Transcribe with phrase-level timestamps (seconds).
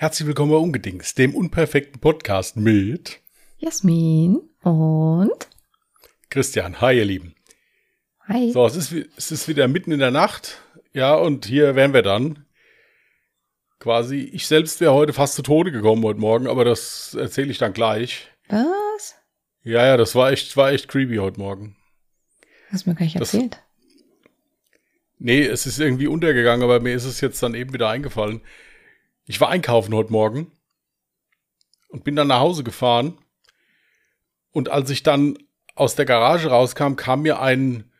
[0.00, 3.20] Herzlich willkommen bei Ungedings, dem unperfekten Podcast mit
[3.58, 5.48] Jasmin und
[6.30, 6.80] Christian.
[6.80, 7.34] Hi, ihr Lieben.
[8.26, 8.50] Hi.
[8.50, 10.62] So, es ist, es ist wieder mitten in der Nacht.
[10.94, 12.46] Ja, und hier wären wir dann.
[13.78, 17.58] Quasi, ich selbst wäre heute fast zu Tode gekommen heute Morgen, aber das erzähle ich
[17.58, 18.26] dann gleich.
[18.48, 19.16] Was?
[19.64, 21.76] Ja, ja, das war echt, war echt creepy heute Morgen.
[22.70, 23.62] Hast du mir gar nicht Das- erzählt.
[25.18, 28.40] Nee, es ist irgendwie untergegangen, aber mir ist es jetzt dann eben wieder eingefallen.
[29.26, 30.50] Ich war einkaufen heute Morgen
[31.88, 33.18] und bin dann nach Hause gefahren.
[34.50, 35.38] Und als ich dann
[35.74, 37.90] aus der Garage rauskam, kam mir ein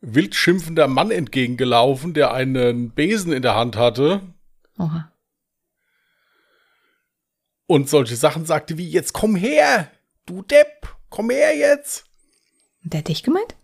[0.00, 4.22] wild schimpfender Mann entgegengelaufen, der einen Besen in der Hand hatte
[4.78, 5.12] Oha.
[7.66, 9.90] und solche Sachen sagte wie, jetzt komm her,
[10.24, 12.04] du Depp, komm her jetzt.
[12.84, 13.56] Und der hat dich gemeint?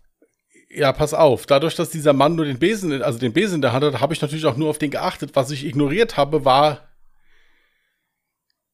[0.75, 1.45] Ja, pass auf.
[1.45, 4.01] Dadurch, dass dieser Mann nur den Besen, in- also den Besen in der Hand hat,
[4.01, 5.31] habe ich natürlich auch nur auf den geachtet.
[5.35, 6.89] Was ich ignoriert habe, war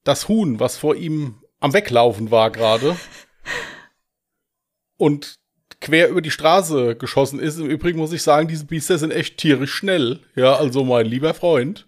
[0.04, 2.96] das Huhn, was vor ihm am Weglaufen war gerade.
[4.98, 5.36] Und
[5.80, 7.58] quer über die Straße geschossen ist.
[7.58, 10.20] Im Übrigen muss ich sagen, diese Biester sind echt tierisch schnell.
[10.36, 11.88] Ja, also mein lieber Freund.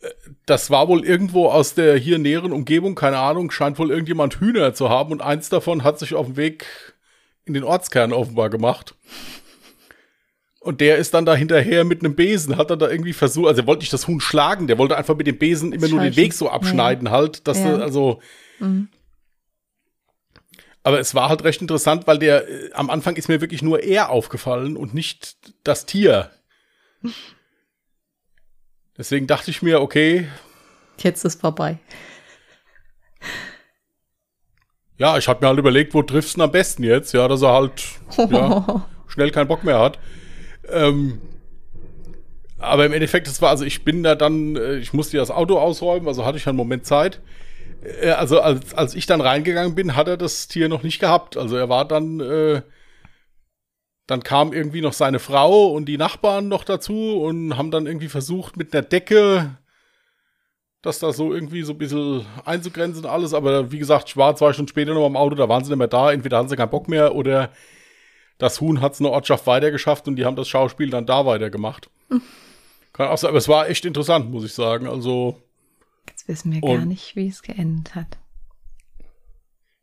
[0.00, 0.08] Äh,
[0.46, 4.74] Das war wohl irgendwo aus der hier näheren Umgebung, keine Ahnung, scheint wohl irgendjemand Hühner
[4.74, 6.66] zu haben und eins davon hat sich auf dem Weg
[7.46, 8.94] in den Ortskern offenbar gemacht.
[10.60, 13.60] Und der ist dann da hinterher mit einem Besen, hat dann da irgendwie versucht, also
[13.62, 16.16] er wollte nicht das Huhn schlagen, der wollte einfach mit dem Besen immer nur den.
[16.16, 17.72] Weg so abschneiden halt, dass Ja.
[17.76, 18.20] er, also.
[18.60, 18.88] Mhm.
[20.82, 23.82] Aber es war halt recht interessant, weil der, äh, am Anfang ist mir wirklich nur
[23.82, 26.30] er aufgefallen und nicht das Tier.
[28.96, 30.28] Deswegen dachte ich mir, okay,
[30.98, 31.78] Jetzt ist vorbei.
[34.98, 37.42] Ja, ich habe mir halt überlegt, wo triffst du ihn am besten jetzt, ja, dass
[37.42, 37.82] er halt,
[38.28, 39.98] ja, schnell keinen Bock mehr hat.
[40.70, 41.20] Ähm,
[42.58, 45.58] aber im Endeffekt, das war, also ich bin da dann, äh, ich musste das Auto
[45.58, 47.20] ausräumen, also hatte ich einen Moment Zeit.
[47.82, 51.36] Äh, Also als, als ich dann reingegangen bin, hat er das Tier noch nicht gehabt.
[51.36, 52.62] Also er war dann, äh,
[54.06, 58.08] dann kam irgendwie noch seine Frau und die Nachbarn noch dazu und haben dann irgendwie
[58.08, 59.56] versucht mit einer Decke
[60.84, 63.34] das da so irgendwie so ein bisschen einzugrenzen alles.
[63.34, 65.78] Aber wie gesagt, ich war zwei Stunden später noch am Auto, da waren sie nicht
[65.78, 66.12] mehr da.
[66.12, 67.50] Entweder hatten sie keinen Bock mehr oder
[68.38, 71.88] das Huhn hat es eine Ortschaft weitergeschafft und die haben das Schauspiel dann da weitergemacht.
[72.92, 74.86] Kann auch sein, aber es war echt interessant, muss ich sagen.
[74.86, 75.40] Also,
[76.08, 78.18] Jetzt wissen wir Und- gar nicht, wie es geendet hat.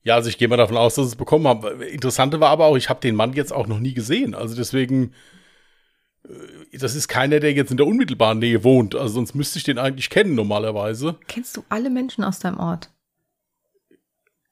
[0.03, 1.81] ja, also ich gehe mal davon aus, dass sie es bekommen haben.
[1.81, 4.33] Interessante war aber auch, ich habe den Mann jetzt auch noch nie gesehen.
[4.35, 5.13] Also deswegen,
[6.71, 8.95] das ist keiner, der jetzt in der unmittelbaren Nähe wohnt.
[8.95, 11.17] Also sonst müsste ich den eigentlich kennen normalerweise.
[11.27, 12.89] Kennst du alle Menschen aus deinem Ort?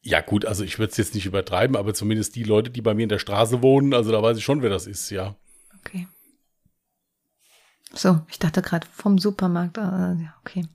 [0.02, 2.94] Ja, gut, also ich würde es jetzt nicht übertreiben, aber zumindest die Leute, die bei
[2.94, 5.36] mir in der Straße wohnen, also da weiß ich schon, wer das ist, ja.
[5.80, 6.08] Okay.
[7.94, 9.78] So, ich dachte gerade vom Supermarkt.
[9.78, 10.66] Äh, ja, okay.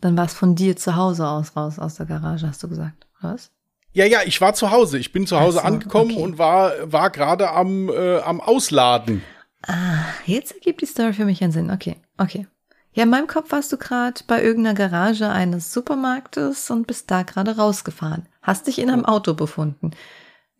[0.00, 3.06] Dann war es von dir zu Hause aus raus, aus der Garage, hast du gesagt.
[3.20, 3.50] Was?
[3.92, 4.98] Ja, ja, ich war zu Hause.
[4.98, 6.22] Ich bin zu Hause so, angekommen okay.
[6.22, 9.22] und war, war gerade am, äh, am Ausladen.
[9.66, 11.70] Ah, jetzt ergibt die Story für mich einen Sinn.
[11.70, 12.46] Okay, okay.
[12.92, 17.22] Ja, in meinem Kopf warst du gerade bei irgendeiner Garage eines Supermarktes und bist da
[17.22, 18.28] gerade rausgefahren.
[18.42, 19.92] Hast dich in einem Auto befunden.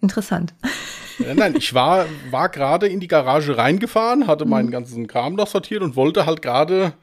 [0.00, 0.54] Interessant.
[1.19, 4.50] Nein, nein, ich war, war gerade in die Garage reingefahren, hatte Mhm.
[4.50, 6.94] meinen ganzen Kram noch sortiert und wollte halt gerade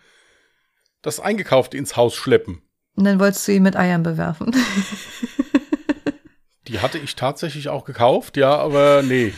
[1.02, 2.62] das Eingekaufte ins Haus schleppen.
[2.96, 4.54] Und dann wolltest du ihn mit Eiern bewerfen.
[6.68, 9.34] Die hatte ich tatsächlich auch gekauft, ja, aber nee.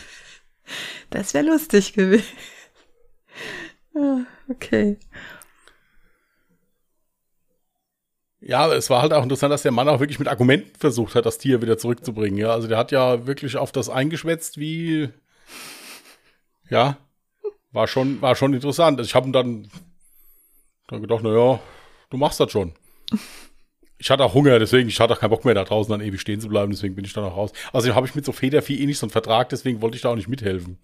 [1.09, 2.25] Das wäre lustig gewesen.
[3.95, 4.97] Ah, okay.
[8.41, 11.25] Ja, es war halt auch interessant, dass der Mann auch wirklich mit Argumenten versucht hat,
[11.25, 12.37] das Tier wieder zurückzubringen.
[12.37, 15.09] Ja, also der hat ja wirklich auf das eingeschwätzt, wie
[16.69, 16.97] ja,
[17.71, 18.99] war schon, war schon interessant.
[18.99, 19.69] Also ich habe dann,
[20.87, 21.59] dann gedacht, na ja,
[22.09, 22.73] du machst das schon.
[23.97, 26.19] Ich hatte auch Hunger, deswegen, ich hatte auch keinen Bock mehr da draußen dann ewig
[26.19, 27.53] stehen zu bleiben, deswegen bin ich dann auch raus.
[27.71, 30.09] Also habe ich mit so Federvieh eh nicht so einen Vertrag, deswegen wollte ich da
[30.09, 30.77] auch nicht mithelfen.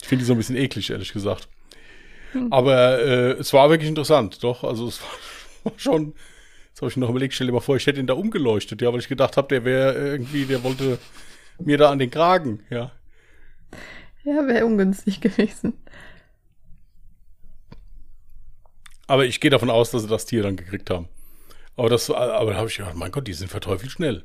[0.00, 1.48] Ich finde die so ein bisschen eklig, ehrlich gesagt.
[2.50, 4.64] Aber äh, es war wirklich interessant, doch.
[4.64, 5.00] Also es
[5.64, 6.14] war schon.
[6.68, 8.92] Jetzt habe ich noch überlegt, stell dir mal vor, ich hätte ihn da umgeleuchtet, ja,
[8.92, 10.98] weil ich gedacht habe, der wäre irgendwie, der wollte
[11.58, 12.92] mir da an den Kragen, ja.
[14.24, 15.72] Ja, wäre ungünstig gewesen.
[19.06, 21.08] Aber ich gehe davon aus, dass sie das Tier dann gekriegt haben.
[21.76, 24.24] Aber das, aber da habe ich gedacht, mein Gott, die sind verteufelt schnell.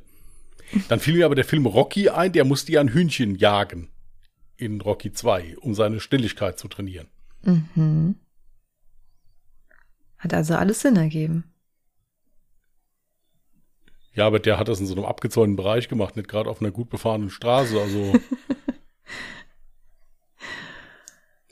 [0.88, 3.88] Dann fiel mir aber der Film Rocky ein, der musste ja ein Hühnchen jagen
[4.56, 7.08] in Rocky 2, um seine Stilligkeit zu trainieren.
[7.42, 8.16] Mhm.
[10.18, 11.44] Hat also alles Sinn ergeben.
[14.14, 16.70] Ja, aber der hat das in so einem abgezäunten Bereich gemacht, nicht gerade auf einer
[16.70, 17.80] gut befahrenen Straße.
[17.80, 18.12] Also.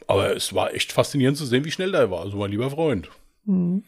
[0.06, 2.20] aber es war echt faszinierend zu sehen, wie schnell der war.
[2.20, 3.10] Also mein lieber Freund.
[3.44, 3.82] Mhm.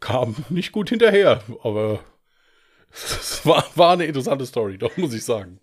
[0.00, 2.00] kam nicht gut hinterher, aber
[2.92, 5.60] es war, war eine interessante Story, doch muss ich sagen.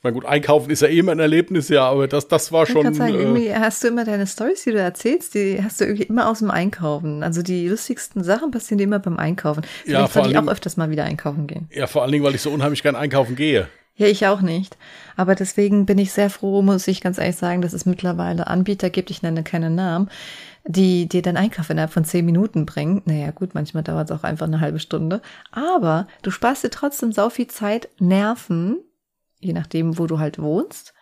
[0.00, 2.64] Ich meine, gut, einkaufen ist ja eh immer ein Erlebnis, ja, aber das, das war
[2.64, 2.90] schon.
[2.90, 5.84] Ich sagen, äh, irgendwie hast du immer deine Stories, die du erzählst, die hast du
[5.84, 7.22] irgendwie immer aus dem Einkaufen.
[7.22, 9.62] Also die lustigsten Sachen passieren dir immer beim Einkaufen.
[9.62, 11.68] Vielleicht Ja, vor sollte ich auch öfters mal wieder einkaufen gehen.
[11.70, 13.68] ja, vor allen Dingen, weil ich so unheimlich gern einkaufen gehe.
[13.94, 14.78] Ja, ich auch nicht.
[15.16, 18.88] Aber deswegen bin ich sehr froh, muss ich ganz ehrlich sagen, dass es mittlerweile Anbieter
[18.88, 20.08] gibt, ich nenne keine Namen,
[20.64, 23.02] die dir deinen Einkauf innerhalb von zehn Minuten bringen.
[23.04, 25.20] Naja, gut, manchmal dauert es auch einfach eine halbe Stunde.
[25.50, 28.78] Aber du sparst dir trotzdem so viel Zeit, Nerven,
[29.40, 30.94] je nachdem, wo du halt wohnst.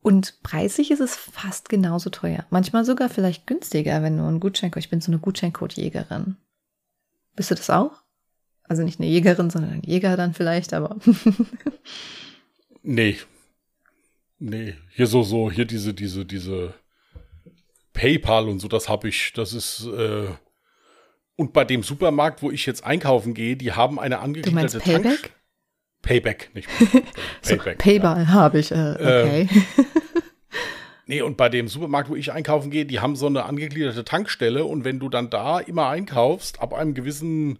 [0.00, 2.44] Und preislich ist es fast genauso teuer.
[2.50, 6.36] Manchmal sogar vielleicht günstiger, wenn du einen Gutscheincode, ich bin so eine Gutscheincode-Jägerin.
[7.34, 8.02] Bist du das auch?
[8.64, 10.96] Also nicht eine Jägerin, sondern ein Jäger dann vielleicht, aber
[12.82, 13.18] Nee.
[14.38, 14.74] Nee.
[14.90, 16.74] Hier so, so, hier diese, diese, diese
[17.94, 20.28] PayPal und so, das habe ich, das ist, äh,
[21.36, 25.22] und bei dem Supermarkt, wo ich jetzt einkaufen gehe, die haben eine du angegliederte meinst
[26.04, 26.50] Payback?
[26.54, 26.68] Tank- Payback, nicht
[27.42, 27.66] So, Payback.
[27.66, 27.74] ja.
[27.92, 29.48] Payball habe ich, äh, okay.
[31.06, 34.64] Nee, und bei dem Supermarkt, wo ich einkaufen gehe, die haben so eine angegliederte Tankstelle
[34.64, 37.58] und wenn du dann da immer einkaufst, ab einem gewissen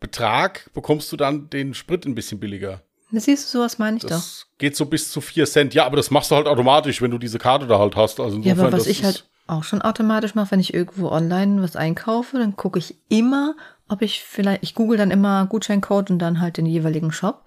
[0.00, 2.82] Betrag bekommst du dann den Sprit ein bisschen billiger.
[3.10, 4.10] Das siehst du, sowas meine ich doch.
[4.10, 5.74] Das geht so bis zu 4 Cent.
[5.74, 8.20] Ja, aber das machst du halt automatisch, wenn du diese Karte da halt hast.
[8.20, 11.08] Also Ja, insofern, aber was das ich halt auch schon automatisch mache, wenn ich irgendwo
[11.10, 13.54] online was einkaufe, dann gucke ich immer,
[13.88, 17.44] ob ich vielleicht, ich google dann immer Gutscheincode und dann halt den jeweiligen Shop.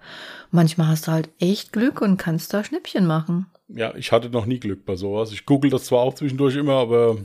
[0.50, 3.46] Manchmal hast du halt echt Glück und kannst da Schnäppchen machen.
[3.68, 5.32] Ja, ich hatte noch nie Glück bei sowas.
[5.32, 7.16] Ich google das zwar auch zwischendurch immer, aber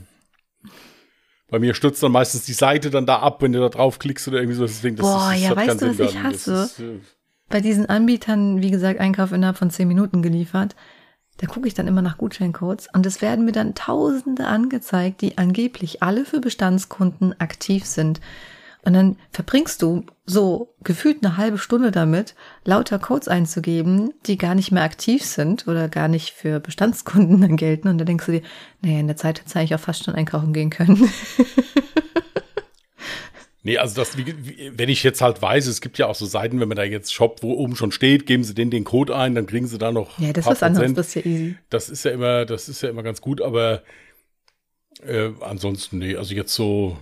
[1.49, 4.37] bei mir stürzt dann meistens die Seite dann da ab, wenn du da draufklickst oder
[4.37, 4.65] irgendwie so.
[4.65, 6.63] Deswegen, das Boah, ist, das ja, weißt du, was ich hasse?
[6.63, 6.99] Ist, äh,
[7.49, 10.75] Bei diesen Anbietern, wie gesagt, Einkauf innerhalb von zehn Minuten geliefert,
[11.37, 15.37] da gucke ich dann immer nach Gutscheincodes und es werden mir dann Tausende angezeigt, die
[15.37, 18.19] angeblich alle für Bestandskunden aktiv sind.
[18.87, 24.55] Und dann verbringst du so gefühlt eine halbe Stunde damit, lauter Codes einzugeben, die gar
[24.55, 27.89] nicht mehr aktiv sind oder gar nicht für Bestandskunden dann gelten.
[27.89, 28.41] Und da denkst du dir,
[28.81, 31.11] naja, in der Zeit hätte ich auch fast schon einkaufen gehen können.
[33.63, 36.69] Nee, also das, wenn ich jetzt halt weiß, es gibt ja auch so Seiten, wenn
[36.69, 39.45] man da jetzt shoppt, wo oben schon steht, geben sie den den Code ein, dann
[39.45, 41.57] kriegen sie da noch Ja, das ist was anderes, das ist ja easy.
[41.69, 43.83] Das ist ja immer, das ist ja immer ganz gut, aber
[45.05, 46.97] äh, ansonsten, nee, also jetzt so.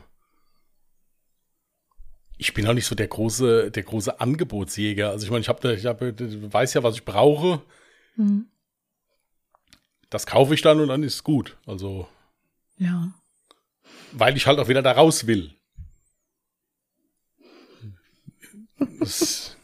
[2.38, 5.10] Ich bin auch nicht so der große, der große Angebotsjäger.
[5.10, 7.62] Also ich meine, ich habe, ich hab, weiß ja, was ich brauche.
[8.18, 8.48] Mhm.
[10.10, 11.58] Das kaufe ich dann und dann ist es gut.
[11.66, 12.08] Also,
[12.78, 13.12] Ja.
[14.12, 15.52] weil ich halt auch wieder da raus will.
[19.02, 19.56] Es,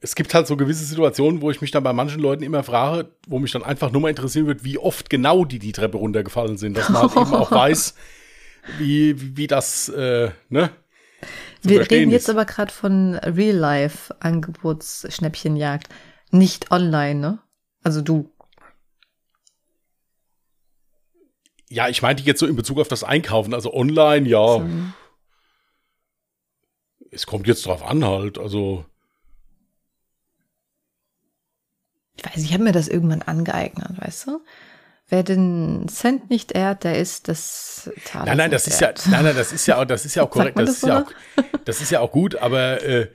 [0.00, 3.10] es gibt halt so gewisse Situationen, wo ich mich dann bei manchen Leuten immer frage,
[3.26, 6.58] wo mich dann einfach nur mal interessieren wird, wie oft genau die die Treppe runtergefallen
[6.58, 7.94] sind, dass man halt eben auch weiß,
[8.78, 10.70] wie, wie, wie das, äh, ne?
[11.62, 12.30] Wir reden jetzt ist.
[12.30, 15.88] aber gerade von Real-Life-Angebotsschnäppchenjagd,
[16.30, 17.38] nicht online, ne?
[17.82, 18.30] Also du.
[21.68, 24.68] Ja, ich meinte jetzt so in Bezug auf das Einkaufen, also online, ja, So.
[27.10, 28.84] es kommt jetzt drauf an halt, also.
[32.16, 34.40] Ich weiß, ich habe mir das irgendwann angeeignet, weißt du?
[35.08, 39.04] Wer den Cent nicht ehrt, der ist das Taler Nein, nein, das ist ja, wert.
[39.08, 40.98] nein, nein, das ist ja auch, das ist ja auch korrekt, das das ist ja
[40.98, 41.04] so?
[41.04, 43.08] auch, das ist ja auch gut, aber, äh,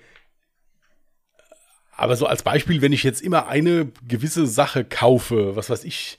[1.92, 6.18] aber so als Beispiel, wenn ich jetzt immer eine gewisse Sache kaufe, was weiß ich,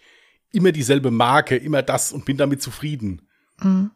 [0.53, 3.23] immer dieselbe Marke, immer das und bin damit zufrieden.
[3.61, 3.91] Mhm.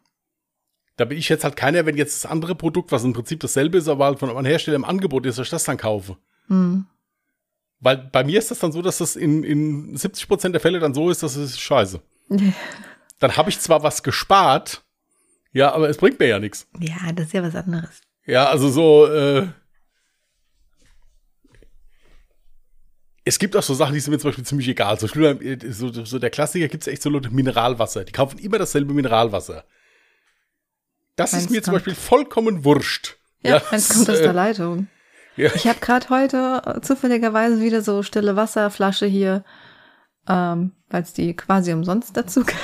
[0.95, 3.77] Da bin ich jetzt halt keiner, wenn jetzt das andere Produkt, was im Prinzip dasselbe
[3.77, 6.17] ist, aber halt von einem Hersteller im Angebot ist, dass ich das dann kaufe.
[6.47, 6.87] Mhm.
[7.79, 10.79] Weil bei mir ist das dann so, dass das in, in 70 Prozent der Fälle
[10.79, 11.99] dann so ist, dass es ist scheiße.
[13.19, 14.83] Dann habe ich zwar was gespart,
[15.51, 16.67] ja, aber es bringt mir ja nichts.
[16.79, 18.01] Ja, das ist ja was anderes.
[18.27, 19.47] Ja, also so, äh,
[23.25, 24.99] es gibt auch so Sachen, die sind mir zum Beispiel ziemlich egal.
[24.99, 28.05] So, äh, so, so der Klassiker gibt es echt so Leute Mineralwasser.
[28.05, 29.65] Die kaufen immer dasselbe Mineralwasser.
[31.15, 33.17] Das Meins ist mir zum kommt- Beispiel vollkommen wurscht.
[33.41, 34.87] Ja, eins kommt aus äh, der Leitung.
[35.37, 35.51] Ja.
[35.55, 39.43] Ich habe gerade heute äh, zufälligerweise wieder so stille Wasserflasche hier,
[40.27, 42.57] ähm, weil es die quasi umsonst dazu gab.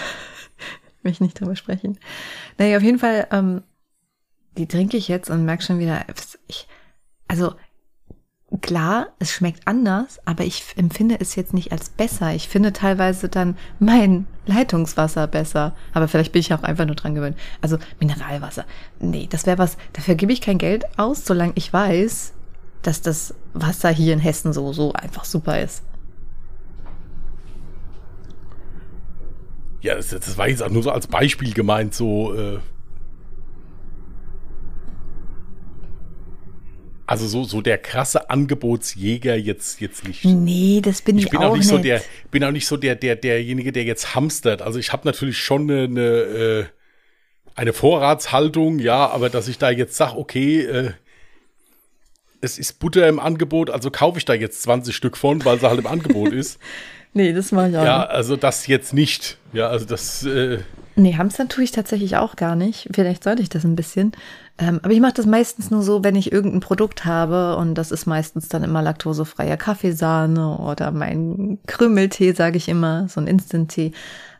[1.04, 2.00] Ich nicht drüber sprechen.
[2.58, 3.64] Naja, auf jeden Fall, ähm,
[4.58, 6.06] die trinke ich jetzt und merke schon wieder,
[6.48, 6.68] ich,
[7.28, 7.56] also
[8.62, 12.34] klar, es schmeckt anders, aber ich empfinde es jetzt nicht als besser.
[12.34, 15.76] Ich finde teilweise dann mein Leitungswasser besser.
[15.94, 17.38] Aber vielleicht bin ich auch einfach nur dran gewöhnt.
[17.62, 18.66] Also Mineralwasser.
[19.00, 22.34] Nee, das wäre was, dafür gebe ich kein Geld aus, solange ich weiß,
[22.84, 25.84] dass das Wasser hier in Hessen so, so einfach super ist.
[29.82, 32.34] Ja, das, das war jetzt auch nur so als Beispiel gemeint, so.
[32.34, 32.60] Äh,
[37.06, 40.24] also so, so der krasse Angebotsjäger jetzt, jetzt nicht.
[40.24, 42.78] Nee, das bin ich, ich bin auch, auch nicht so der, bin auch nicht so
[42.78, 44.62] der, der, derjenige, der jetzt hamstert.
[44.62, 46.66] Also ich habe natürlich schon eine, eine, äh,
[47.56, 50.92] eine Vorratshaltung, ja, aber dass ich da jetzt sage, okay, äh,
[52.44, 55.68] es ist Butter im Angebot, also kaufe ich da jetzt 20 Stück von, weil sie
[55.68, 56.60] halt im Angebot ist.
[57.16, 59.38] Nee, das mache ich auch Ja, also das jetzt nicht.
[59.54, 60.58] Ja, also das, äh,
[60.96, 62.88] Nee, Hamstern tue ich tatsächlich auch gar nicht.
[62.94, 64.12] Vielleicht sollte ich das ein bisschen.
[64.60, 67.92] Ähm, aber ich mache das meistens nur so, wenn ich irgendein Produkt habe und das
[67.92, 73.94] ist meistens dann immer laktosefreier Kaffeesahne oder mein Krümeltee, sage ich immer, so ein Instant-Tee,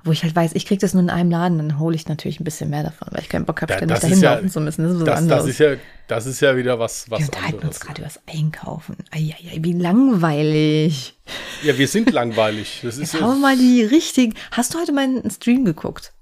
[0.04, 2.40] wo ich halt weiß, ich kriege das nur in einem Laden, dann hole ich natürlich
[2.40, 4.34] ein bisschen mehr davon, weil ich keinen Bock habe, Da- ständig das dahin ist ja-
[4.36, 4.84] laufen zu müssen.
[4.84, 5.42] Das ist was das, anderes.
[5.46, 5.68] das ist ja,
[6.08, 7.80] das ist ja wieder was, was wir unterhalten uns anderes.
[7.80, 8.98] gerade über das Einkaufen.
[9.12, 11.18] Eieiei, wie langweilig.
[11.64, 12.82] Ja, wir sind langweilig.
[12.84, 14.36] Das ist Jetzt hauen wir mal die richtigen.
[14.52, 16.14] Hast du heute meinen Stream geguckt?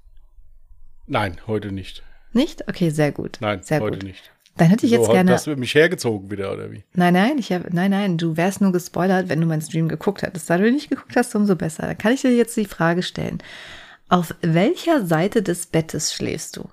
[1.12, 2.02] Nein, heute nicht.
[2.32, 2.66] Nicht?
[2.70, 3.36] Okay, sehr gut.
[3.42, 4.08] Nein, sehr heute gut.
[4.08, 4.32] nicht.
[4.56, 5.30] Dann hätte ich So, jetzt gerne.
[5.32, 6.84] hast du mich hergezogen wieder, oder wie?
[6.94, 10.22] Nein, nein, ich hab, nein, nein, du wärst nur gespoilert, wenn du meinen Stream geguckt
[10.22, 10.48] hättest.
[10.48, 11.82] Da du nicht geguckt hast, umso besser.
[11.86, 13.42] Dann kann ich dir jetzt die Frage stellen.
[14.08, 16.70] Auf welcher Seite des Bettes schläfst du?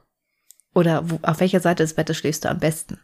[0.73, 2.97] Oder wo, auf welcher Seite des Bettes schläfst du am besten?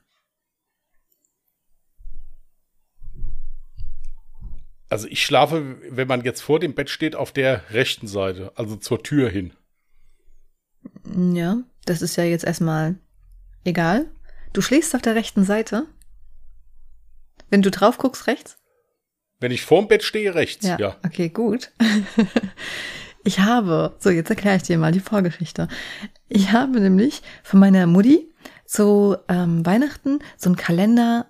[4.87, 8.77] Also ich schlafe, wenn man jetzt vor dem Bett steht, auf der rechten Seite, also
[8.77, 9.51] zur Tür hin.
[11.33, 12.95] Ja, das ist ja jetzt erstmal
[13.63, 14.09] egal.
[14.53, 15.85] Du schläfst auf der rechten Seite.
[17.49, 18.57] Wenn du drauf guckst, rechts?
[19.39, 20.77] Wenn ich vorm Bett stehe, rechts, ja.
[20.79, 21.71] Ja, okay, gut.
[23.27, 25.67] Ich habe, so jetzt erkläre ich dir mal die Vorgeschichte.
[26.29, 28.31] Ich habe nämlich von meiner Mutti
[28.67, 31.25] zu ähm, Weihnachten so einen Kalender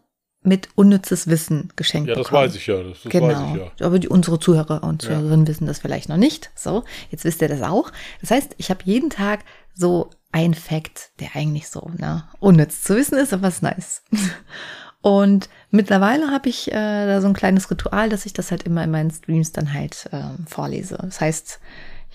[0.46, 2.44] mit unnützes Wissen geschenkt Ja, das bekommen.
[2.44, 2.82] weiß ich ja.
[2.84, 3.28] Das, das genau.
[3.28, 3.86] weiß ich ja.
[3.86, 5.10] Aber die, unsere Zuhörer und Ja.
[5.10, 6.52] Zuhörerinnen wissen das vielleicht noch nicht.
[6.56, 7.92] So, jetzt wisst ihr das auch.
[8.22, 9.42] Das heißt, ich habe jeden Tag
[9.74, 14.04] so ein Fact, der eigentlich so ne, unnütz zu wissen ist, aber ist nice.
[15.02, 18.84] Und mittlerweile habe ich äh, da so ein kleines Ritual, dass ich das halt immer
[18.84, 20.98] in meinen Streams dann halt ähm, vorlese.
[21.00, 21.60] Das heißt,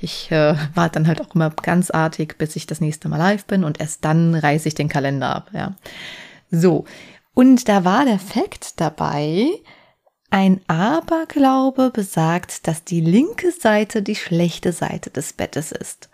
[0.01, 3.45] ich äh, warte dann halt auch immer ganz artig, bis ich das nächste Mal live
[3.45, 5.51] bin und erst dann reiße ich den Kalender ab.
[5.53, 5.75] Ja,
[6.51, 6.85] so.
[7.35, 9.49] Und da war der Fact dabei,
[10.31, 16.09] ein Aberglaube besagt, dass die linke Seite die schlechte Seite des Bettes ist.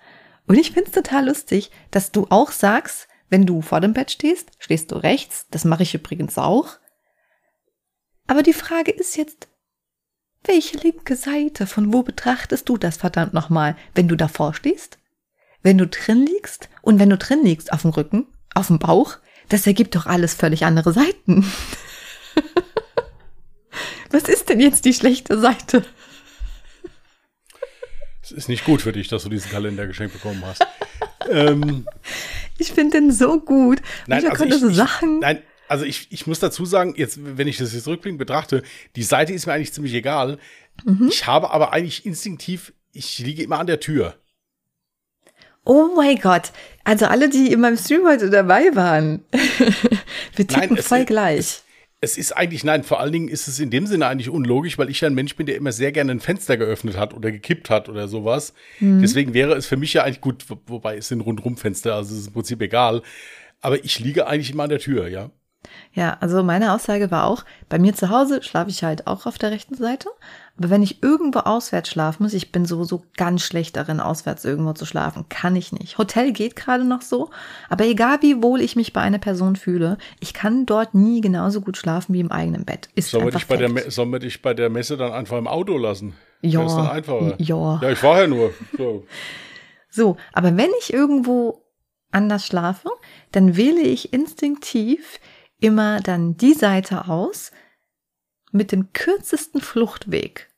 [0.46, 4.52] Und ich find's total lustig, dass du auch sagst, wenn du vor dem Bett stehst,
[4.58, 5.46] stehst du rechts.
[5.50, 6.78] Das mache ich übrigens auch.
[8.26, 9.48] Aber die Frage ist jetzt,
[10.44, 11.66] welche linke Seite?
[11.66, 14.98] Von wo betrachtest du das verdammt nochmal, wenn du davor stehst?
[15.62, 16.68] Wenn du drin liegst?
[16.82, 18.26] Und wenn du drin liegst, auf dem Rücken?
[18.54, 19.18] Auf dem Bauch?
[19.48, 21.44] Das ergibt doch alles völlig andere Seiten.
[24.10, 25.84] Was ist denn jetzt die schlechte Seite?
[28.22, 30.66] Es ist nicht gut für dich, dass du diesen Kalender geschenkt bekommen hast.
[31.30, 31.86] ähm,
[32.58, 33.80] Ich finde den so gut.
[34.06, 35.18] nein, Manchmal also da ich, so Sachen.
[35.20, 38.62] nein, also ich, ich muss dazu sagen, jetzt, wenn ich das jetzt rückblickend betrachte,
[38.96, 40.38] die Seite ist mir eigentlich ziemlich egal.
[40.84, 41.08] Mhm.
[41.08, 44.16] Ich habe aber eigentlich instinktiv, ich liege immer an der Tür.
[45.66, 46.52] Oh mein Gott.
[46.84, 49.24] Also alle, die in meinem Stream heute dabei waren.
[50.36, 51.60] Wir ticken Nein, voll gleich.
[52.00, 54.90] Es ist eigentlich, nein, vor allen Dingen ist es in dem Sinne eigentlich unlogisch, weil
[54.90, 57.68] ich ja ein Mensch bin, der immer sehr gerne ein Fenster geöffnet hat oder gekippt
[57.70, 58.52] hat oder sowas.
[58.80, 59.00] Mhm.
[59.00, 62.20] Deswegen wäre es für mich ja eigentlich gut, wo- wobei es sind Rundrumfenster, also es
[62.20, 63.02] ist im Prinzip egal.
[63.60, 65.30] Aber ich liege eigentlich immer an der Tür, ja.
[65.92, 69.38] Ja, also meine Aussage war auch, bei mir zu Hause schlafe ich halt auch auf
[69.38, 70.08] der rechten Seite.
[70.58, 74.72] Aber wenn ich irgendwo auswärts schlafen muss, ich bin sowieso ganz schlecht darin, auswärts irgendwo
[74.72, 75.28] zu schlafen.
[75.28, 75.98] Kann ich nicht.
[75.98, 77.30] Hotel geht gerade noch so.
[77.68, 81.60] Aber egal wie wohl ich mich bei einer Person fühle, ich kann dort nie genauso
[81.60, 82.88] gut schlafen wie im eigenen Bett.
[82.94, 85.36] Ist Sollen wir, einfach dich bei der, sollen wir dich bei der Messe dann einfach
[85.36, 86.14] im Auto lassen?
[86.40, 86.62] Ja.
[86.62, 87.34] Das ist dann einfacher.
[87.38, 87.80] Ja.
[87.82, 88.52] Ja, ich war ja nur.
[88.76, 89.04] So.
[89.90, 91.62] So, aber wenn ich irgendwo
[92.12, 92.90] anders schlafe,
[93.32, 95.18] dann wähle ich instinktiv
[95.60, 97.50] immer dann die Seite aus
[98.52, 100.48] mit dem kürzesten Fluchtweg.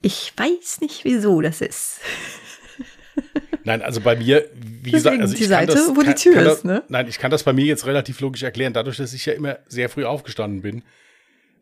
[0.00, 2.00] Ich weiß nicht, wieso das ist.
[3.64, 6.06] Nein, also bei mir, wie Deswegen gesagt, also die ich kann Seite, das, wo die
[6.06, 6.82] kann, Tür kann ist, das, ne?
[6.88, 8.72] Nein, ich kann das bei mir jetzt relativ logisch erklären.
[8.72, 10.82] Dadurch, dass ich ja immer sehr früh aufgestanden bin,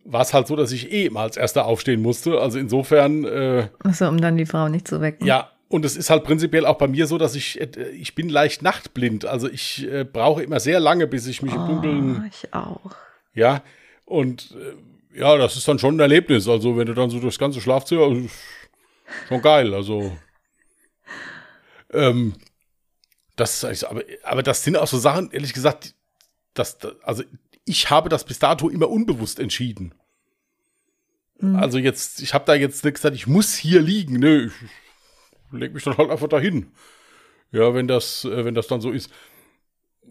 [0.04, 2.40] war es halt so, dass ich eh immer als Erster aufstehen musste.
[2.40, 5.26] Also insofern, äh, Achso, um dann die Frau nicht zu wecken.
[5.26, 8.28] ja, und es ist halt prinzipiell auch bei mir so, dass ich, äh, ich bin
[8.28, 9.24] leicht nachtblind.
[9.24, 12.90] Also ich äh, brauche immer sehr lange, bis ich mich im Oh, Dunkeln, ich auch.
[13.34, 13.62] ja,
[14.04, 14.56] und
[15.14, 16.48] äh, ja, das ist dann schon ein Erlebnis.
[16.48, 18.28] Also wenn du dann so durchs ganze Schlafzimmer, also,
[19.28, 19.72] schon geil.
[19.72, 20.16] Also
[21.92, 22.34] ähm,
[23.36, 25.94] das ist aber, aber das sind auch so Sachen, ehrlich gesagt,
[26.54, 27.22] das, das, also
[27.64, 29.94] ich habe das bis dato immer unbewusst entschieden.
[31.38, 31.54] Mhm.
[31.54, 34.14] Also jetzt, ich habe da jetzt nicht gesagt, ich muss hier liegen.
[34.14, 34.68] Nö, ich
[35.52, 36.72] leg mich dann halt einfach dahin.
[37.52, 39.10] Ja, wenn das, äh, wenn das dann so ist.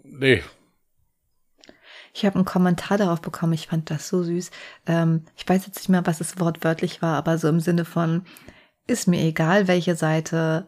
[0.03, 0.43] Nee.
[2.13, 4.51] Ich habe einen Kommentar darauf bekommen, ich fand das so süß.
[4.87, 8.25] Ähm, ich weiß jetzt nicht mehr, was es wortwörtlich war, aber so im Sinne von,
[8.87, 10.67] ist mir egal, welche Seite,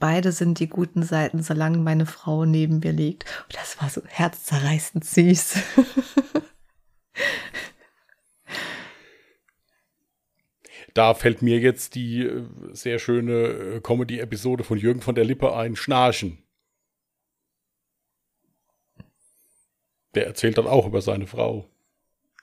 [0.00, 3.24] beide sind die guten Seiten, solange meine Frau neben mir liegt.
[3.44, 5.58] Und das war so herzzerreißend süß.
[10.96, 15.54] Da fällt mir jetzt die äh, sehr schöne äh, Comedy-Episode von Jürgen von der Lippe
[15.54, 16.42] ein, Schnarchen.
[20.14, 21.68] Der erzählt dann auch über seine Frau.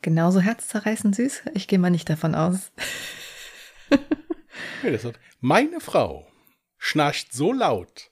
[0.04, 1.46] Genauso herzzerreißend süß?
[1.56, 2.72] Ich gehe mal nicht davon aus.
[5.42, 6.28] meine Frau
[6.78, 8.12] schnarcht so laut,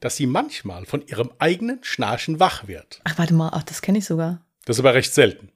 [0.00, 3.02] dass sie manchmal von ihrem eigenen Schnarchen wach wird.
[3.04, 4.40] Ach, warte mal, ach, das kenne ich sogar.
[4.64, 5.52] Das ist aber recht selten.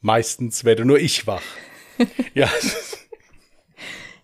[0.00, 1.42] Meistens werde nur ich wach.
[2.34, 2.48] ja.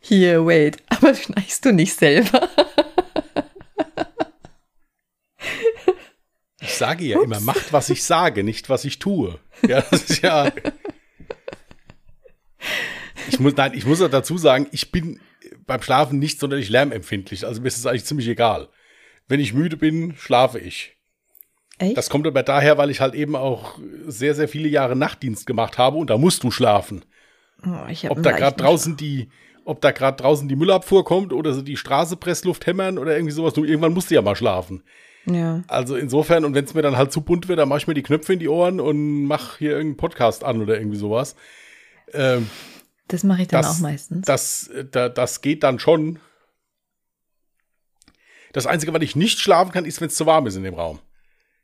[0.07, 2.49] Hier, wait, aber schnarchst du nicht selber?
[6.61, 7.25] Ich sage ja Ups.
[7.25, 9.39] immer, macht, was ich sage, nicht was ich tue.
[9.67, 10.53] Ja, das ist ja.
[13.29, 15.21] Ich muss, nein, ich muss dazu sagen, ich bin
[15.67, 17.47] beim Schlafen nicht sonderlich lärmempfindlich.
[17.47, 18.69] Also mir ist es eigentlich ziemlich egal.
[19.27, 20.99] Wenn ich müde bin, schlafe ich.
[21.79, 21.97] Echt?
[21.97, 25.79] Das kommt aber daher, weil ich halt eben auch sehr, sehr viele Jahre Nachtdienst gemacht
[25.79, 27.05] habe und da musst du schlafen.
[27.65, 29.31] Oh, ob da gerade draußen die,
[29.65, 33.33] ob da gerade draußen die Müllabfuhr kommt oder so die Straße Pressluft hämmern oder irgendwie
[33.33, 33.55] sowas.
[33.55, 34.83] Du, irgendwann musst du ja mal schlafen.
[35.27, 35.63] Ja.
[35.69, 37.95] Also insofern, und wenn es mir dann halt zu bunt wird, dann mache ich mir
[37.95, 41.35] die Knöpfe in die Ohren und mache hier irgendeinen Podcast an oder irgendwie sowas.
[42.13, 42.51] Ähm,
[43.09, 44.27] das mache ich dann das, auch meistens.
[44.27, 46.19] Das, das, das geht dann schon.
[48.53, 50.75] Das Einzige, was ich nicht schlafen kann, ist, wenn es zu warm ist in dem
[50.75, 51.01] Raum.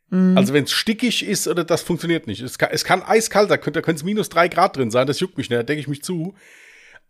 [0.09, 0.37] Mhm.
[0.37, 2.41] Also wenn es stickig ist oder das funktioniert nicht.
[2.41, 5.39] Es kann, es kann eiskalt, da könnte es minus drei Grad drin sein, das juckt
[5.39, 6.35] mich nicht, da denke ich mich zu.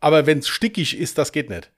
[0.00, 1.70] Aber wenn es stickig ist, das geht nicht.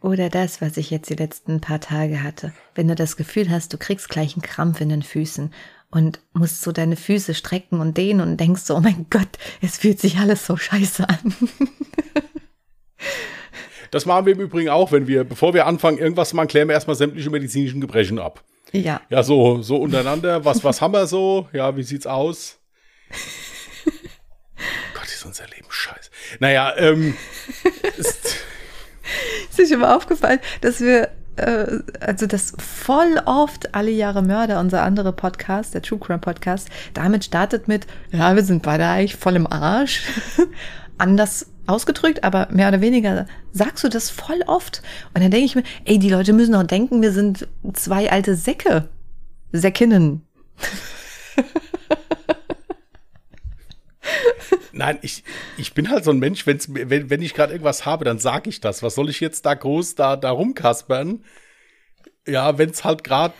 [0.00, 2.52] Oder das, was ich jetzt die letzten paar Tage hatte.
[2.74, 5.52] Wenn du das Gefühl hast, du kriegst gleich einen Krampf in den Füßen
[5.90, 9.28] und musst so deine Füße strecken und dehnen und denkst so, oh mein Gott,
[9.62, 11.34] es fühlt sich alles so scheiße an.
[13.90, 16.74] Das machen wir im Übrigen auch, wenn wir, bevor wir anfangen, irgendwas machen, klären wir
[16.74, 18.42] erstmal sämtliche medizinischen Gebrechen ab.
[18.72, 19.00] Ja.
[19.08, 20.44] Ja, so, so untereinander.
[20.44, 21.48] Was, was haben wir so?
[21.52, 22.58] Ja, wie sieht's aus?
[24.94, 26.05] Gott, ist unser Leben scheiße.
[26.40, 27.14] Naja, ähm.
[27.96, 28.36] ist,
[29.56, 34.82] ist schon mal aufgefallen, dass wir äh, also das voll oft alle Jahre Mörder, unser
[34.82, 39.36] anderer Podcast, der True Crime Podcast, damit startet mit, ja, wir sind beide eigentlich voll
[39.36, 40.02] im Arsch.
[40.98, 44.82] Anders ausgedrückt, aber mehr oder weniger sagst du das voll oft.
[45.14, 48.34] Und dann denke ich mir, ey, die Leute müssen doch denken, wir sind zwei alte
[48.34, 48.88] Säcke.
[49.52, 50.22] Säckinnen.
[54.72, 55.24] Nein, ich,
[55.56, 58.50] ich bin halt so ein Mensch, wenn's, wenn, wenn ich gerade irgendwas habe, dann sage
[58.50, 58.82] ich das.
[58.82, 61.24] Was soll ich jetzt da groß da, da rumkaspern?
[62.26, 63.34] Ja, wenn es halt gerade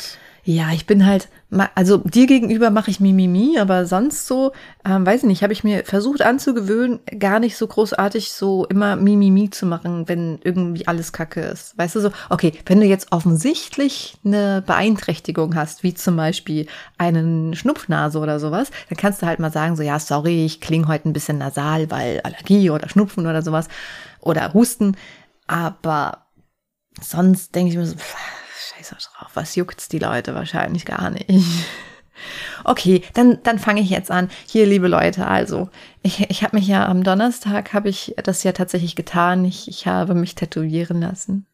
[0.48, 1.28] ja, ich bin halt,
[1.74, 4.52] also dir gegenüber mache ich Mimimi, aber sonst so,
[4.84, 8.94] ähm, weiß ich nicht, habe ich mir versucht anzugewöhnen, gar nicht so großartig so immer
[8.94, 11.76] Mimimi zu machen, wenn irgendwie alles kacke ist.
[11.78, 17.56] Weißt du so, okay, wenn du jetzt offensichtlich eine Beeinträchtigung hast, wie zum Beispiel einen
[17.56, 21.08] Schnupfnase oder sowas, dann kannst du halt mal sagen, so, ja, sorry, ich klinge heute
[21.08, 23.66] ein bisschen nasal, weil Allergie oder Schnupfen oder sowas
[24.20, 24.96] oder Husten,
[25.48, 26.28] aber
[27.00, 28.14] sonst denke ich mir so, pff,
[28.68, 31.26] scheiß drauf, was juckt's die Leute wahrscheinlich gar nicht.
[32.64, 34.30] Okay, dann, dann fange ich jetzt an.
[34.46, 35.68] Hier, liebe Leute, also,
[36.02, 39.44] ich, ich habe mich ja am Donnerstag, habe ich das ja tatsächlich getan.
[39.44, 41.46] Ich, ich habe mich tätowieren lassen.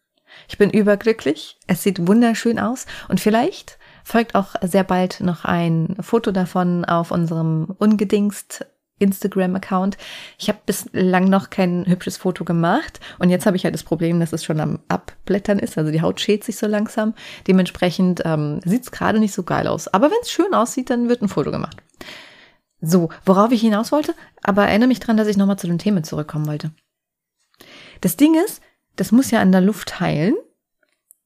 [0.48, 1.59] Ich bin überglücklich.
[1.66, 2.87] Es sieht wunderschön aus.
[3.09, 8.64] Und vielleicht folgt auch sehr bald noch ein Foto davon auf unserem ungedingst
[9.03, 9.99] Instagram-Account.
[10.38, 14.21] Ich habe bislang noch kein hübsches Foto gemacht und jetzt habe ich halt das Problem,
[14.21, 15.77] dass es schon am Abblättern ist.
[15.77, 17.15] Also die Haut schält sich so langsam.
[17.47, 19.88] Dementsprechend ähm, sieht es gerade nicht so geil aus.
[19.88, 21.77] Aber wenn es schön aussieht, dann wird ein Foto gemacht.
[22.81, 26.03] So, worauf ich hinaus wollte, aber erinnere mich dran, dass ich nochmal zu den Themen
[26.03, 26.73] zurückkommen wollte.
[28.01, 28.61] Das Ding ist,
[28.97, 30.35] das muss ja an der Luft heilen.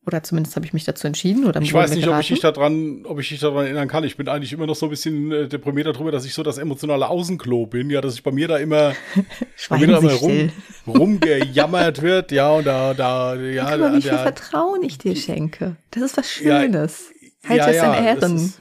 [0.07, 1.47] Oder zumindest habe ich mich dazu entschieden.
[1.47, 4.05] Oder ich weiß nicht, ob ich dich daran, ob ich dich daran erinnern kann.
[4.05, 6.59] Ich bin eigentlich immer noch so ein bisschen äh, deprimiert darüber, dass ich so das
[6.59, 7.91] emotionale Außenklo bin.
[7.91, 8.95] Ja, dass ich bei mir da immer,
[9.69, 10.53] bei mir da immer rum,
[10.87, 12.31] rumgejammert wird.
[12.31, 13.69] Ja, und da, da, ja.
[13.71, 15.75] Guck mal, wie viel Vertrauen ich dir schenke.
[15.91, 17.11] Das ist was Schönes.
[17.43, 18.37] Ja, halt ja, es ja, in Ehren.
[18.37, 18.59] Ist,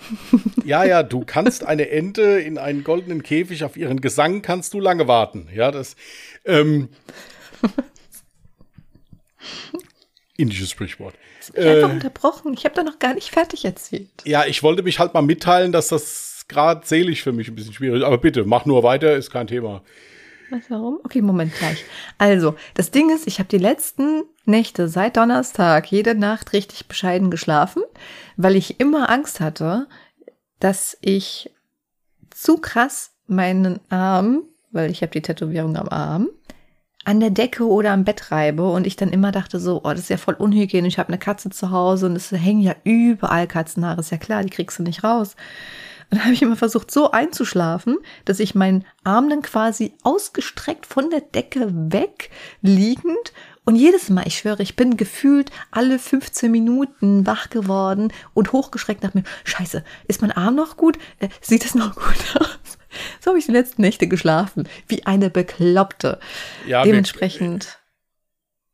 [0.64, 4.80] ja, ja, du kannst eine Ente in einen goldenen Käfig auf ihren Gesang kannst du
[4.80, 5.48] lange warten.
[5.54, 5.96] Ja, das,
[6.46, 6.90] ähm,
[10.38, 11.16] indisches Sprichwort.
[11.54, 12.54] Ich äh, einfach unterbrochen.
[12.54, 14.10] Ich habe da noch gar nicht fertig erzählt.
[14.24, 17.74] Ja, ich wollte mich halt mal mitteilen, dass das gerade seelisch für mich ein bisschen
[17.74, 18.06] schwierig ist.
[18.06, 19.82] Aber bitte, mach nur weiter, ist kein Thema.
[20.50, 21.00] Was, warum?
[21.04, 21.84] Okay, Moment gleich.
[22.18, 27.32] Also, das Ding ist, ich habe die letzten Nächte seit Donnerstag jede Nacht richtig bescheiden
[27.32, 27.84] geschlafen,
[28.38, 29.88] weil ich immer Angst hatte,
[30.60, 31.52] dass ich
[32.30, 36.30] zu krass meinen Arm, weil ich habe die Tätowierung am Arm,
[37.06, 40.02] an der Decke oder am Bett reibe und ich dann immer dachte so, oh, das
[40.02, 43.48] ist ja voll unhygienisch, ich habe eine Katze zu Hause und es hängen ja überall
[43.48, 45.36] Katzenhaare, ist ja klar, die kriegst du nicht raus.
[46.12, 51.10] Und habe ich immer versucht, so einzuschlafen, dass ich meinen Arm dann quasi ausgestreckt von
[51.10, 52.30] der Decke weg
[52.62, 53.34] liegend
[53.66, 59.04] und jedes Mal, ich schwöre, ich bin gefühlt alle 15 Minuten wach geworden und hochgeschreckt
[59.04, 61.00] nach mir, scheiße, ist mein Arm noch gut?
[61.20, 62.78] Äh, sieht es noch gut aus?
[63.20, 66.20] So habe ich die letzten Nächte geschlafen, wie eine Bekloppte.
[66.68, 67.80] Ja, Dementsprechend,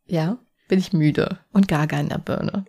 [0.06, 2.66] ja, bin ich müde und gaga in der Birne.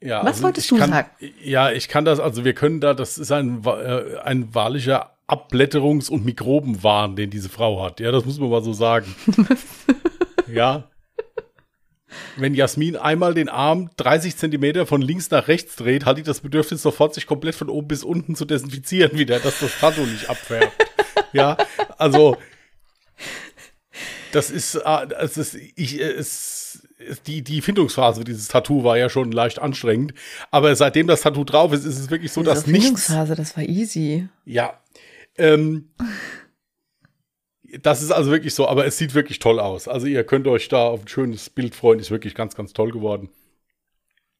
[0.00, 1.10] Ja, Was also wolltest du kann, sagen?
[1.42, 6.10] Ja, ich kann das, also wir können da, das ist ein, äh, ein wahrlicher Abblätterungs-
[6.10, 8.00] und Mikrobenwahn, den diese Frau hat.
[8.00, 9.14] Ja, das muss man mal so sagen.
[10.52, 10.88] ja.
[12.36, 16.40] Wenn Jasmin einmal den Arm 30 Zentimeter von links nach rechts dreht, hat die das
[16.40, 20.28] Bedürfnis sofort, sich komplett von oben bis unten zu desinfizieren wieder, dass das Tattoo nicht
[20.28, 20.72] abfärbt.
[21.32, 21.56] ja,
[21.98, 22.36] also
[24.32, 26.86] das ist, ah, das ist, ich, es,
[27.26, 30.14] die, die Findungsphase dieses Tattoo war ja schon leicht anstrengend.
[30.50, 32.84] Aber seitdem das Tattoo drauf ist, ist es wirklich so, dass nichts.
[32.84, 34.28] Findungsphase, das war easy.
[34.44, 34.80] Ja.
[35.38, 35.90] Ähm,
[37.82, 39.88] das ist also wirklich so, aber es sieht wirklich toll aus.
[39.88, 42.92] Also ihr könnt euch da auf ein schönes Bild freuen, ist wirklich ganz, ganz toll
[42.92, 43.30] geworden.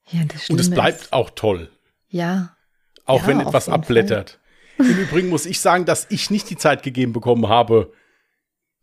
[0.08, 0.60] Ja, das stimmt.
[0.60, 1.12] Und es bleibt ist.
[1.12, 1.70] auch toll.
[2.08, 2.56] Ja.
[3.04, 4.38] Auch ja, wenn etwas abblättert.
[4.76, 4.86] Fall.
[4.86, 7.92] Im Übrigen muss ich sagen, dass ich nicht die Zeit gegeben bekommen habe,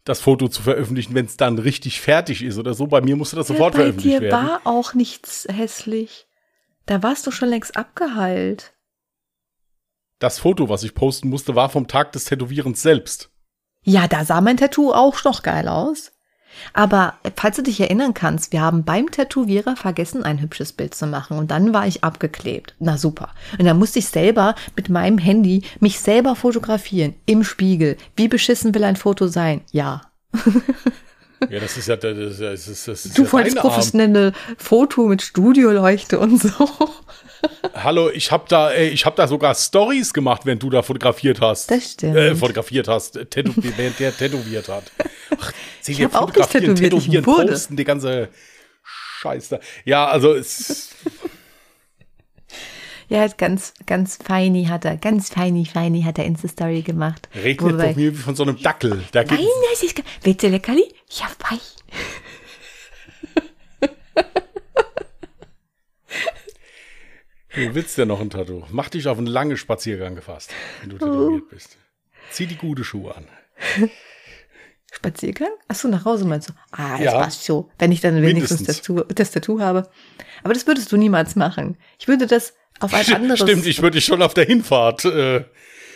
[0.04, 2.88] das Foto zu veröffentlichen, wenn es dann richtig fertig ist oder so.
[2.88, 4.32] Bei mir musste das ja, sofort veröffentlicht werden.
[4.32, 6.28] Bei dir war auch nichts hässlich.
[6.86, 8.74] Da warst du schon längst abgeheilt.
[10.20, 13.33] Das Foto, was ich posten musste, war vom Tag des Tätowierens selbst.
[13.84, 16.12] Ja, da sah mein Tattoo auch noch geil aus.
[16.74, 21.08] Aber falls du dich erinnern kannst, wir haben beim Tätowierer vergessen, ein hübsches Bild zu
[21.08, 22.76] machen und dann war ich abgeklebt.
[22.80, 23.30] Na super.
[23.58, 27.98] Und dann musste ich selber mit meinem Handy mich selber fotografieren im Spiegel.
[28.16, 29.62] Wie beschissen will ein Foto sein?
[29.72, 30.02] Ja.
[31.50, 35.08] Ja, das ist ja, das ist, das ist, das ist du ja wolltest professionelle Foto
[35.08, 36.70] mit Studioleuchte und so.
[37.74, 41.42] Hallo, ich habe da, ey, ich habe da sogar Stories gemacht, wenn du da fotografiert
[41.42, 41.70] hast.
[41.70, 42.16] Das stimmt.
[42.16, 44.92] Äh, fotografiert hast, tätow während der tätowiert hat.
[45.38, 45.52] Ach,
[45.86, 48.30] ich habe auch nicht tätowiert, tätowieren, ich posten, die ganze
[49.22, 49.60] Scheiße.
[49.86, 50.90] Ja, also es.
[53.10, 57.30] Ja, ganz, ganz feini hat er, ganz feini, feini hat er Insta-Story gemacht.
[57.36, 59.04] Regnet Wobei, doch mir wie von so einem Dackel.
[59.12, 60.86] Da Nein, das ist, du Leckerli?
[61.10, 61.60] Ja, fein.
[67.56, 68.64] Du willst ja noch ein Tattoo.
[68.72, 71.78] Mach dich auf einen langen Spaziergang gefasst, wenn du tätowiert bist.
[72.32, 73.28] Zieh die gute Schuhe an.
[74.92, 75.50] Spaziergang?
[75.68, 76.54] Achso, nach Hause meinst du?
[76.72, 77.70] Ah, das ja, passt so.
[77.78, 79.90] Wenn ich dann wenigstens das Tattoo, das Tattoo habe.
[80.44, 81.78] Aber das würdest du niemals machen.
[82.00, 83.40] Ich würde das auf ein anderes.
[83.40, 85.06] Stimmt, ich würde dich schon auf der Hinfahrt.
[85.06, 85.46] Äh,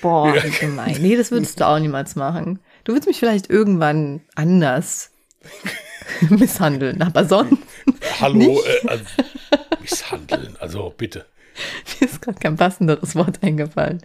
[0.01, 0.43] Boah, ja.
[0.59, 0.97] gemein.
[0.99, 2.59] Nee, das würdest du auch niemals machen.
[2.83, 5.11] Du würdest mich vielleicht irgendwann anders
[6.29, 7.63] misshandeln, aber sonst.
[8.19, 9.05] Hallo, äh, also,
[9.81, 11.25] misshandeln, also bitte.
[11.99, 14.01] Mir ist gerade kein passenderes Wort eingefallen.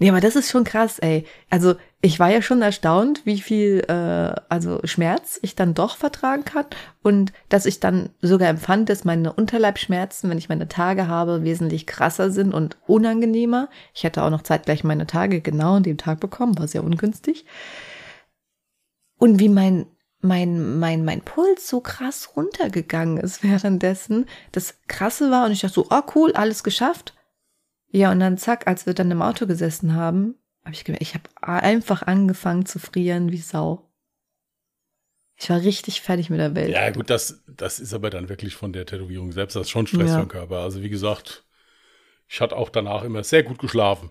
[0.00, 1.24] Nee, aber das ist schon krass, ey.
[1.50, 6.44] Also ich war ja schon erstaunt, wie viel äh, also Schmerz ich dann doch vertragen
[6.44, 6.66] kann
[7.02, 11.86] und dass ich dann sogar empfand, dass meine Unterleibschmerzen, wenn ich meine Tage habe, wesentlich
[11.86, 13.68] krasser sind und unangenehmer.
[13.92, 17.44] Ich hätte auch noch zeitgleich meine Tage genau an dem Tag bekommen, war sehr ungünstig.
[19.18, 19.86] Und wie mein
[20.20, 24.26] mein, mein, mein Puls so krass runtergegangen ist währenddessen.
[24.52, 27.14] Das Krasse war und ich dachte so, oh cool, alles geschafft.
[27.90, 31.14] Ja, und dann zack, als wir dann im Auto gesessen haben, habe ich gemerkt, ich
[31.14, 33.88] habe einfach angefangen zu frieren wie Sau.
[35.40, 36.70] Ich war richtig fertig mit der Welt.
[36.70, 39.54] Ja, gut, das, das ist aber dann wirklich von der Tätowierung selbst.
[39.54, 40.18] Das ist schon Stress ja.
[40.18, 40.58] für den Körper.
[40.58, 41.44] Also wie gesagt,
[42.26, 44.10] ich hatte auch danach immer sehr gut geschlafen.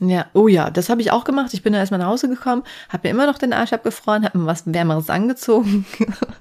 [0.00, 1.52] Ja, oh ja, das habe ich auch gemacht.
[1.52, 4.38] Ich bin da erstmal nach Hause gekommen, habe mir immer noch den Arsch abgefroren, habe
[4.38, 5.84] mir was Wärmeres angezogen,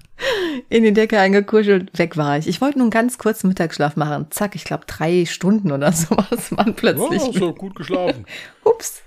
[0.69, 2.47] in die Decke eingekuschelt, weg war ich.
[2.47, 4.27] Ich wollte nur einen ganz kurzen Mittagsschlaf machen.
[4.29, 7.21] Zack, ich glaube drei Stunden oder sowas waren plötzlich.
[7.21, 8.25] Oh, so gut geschlafen.
[8.63, 9.01] Ups.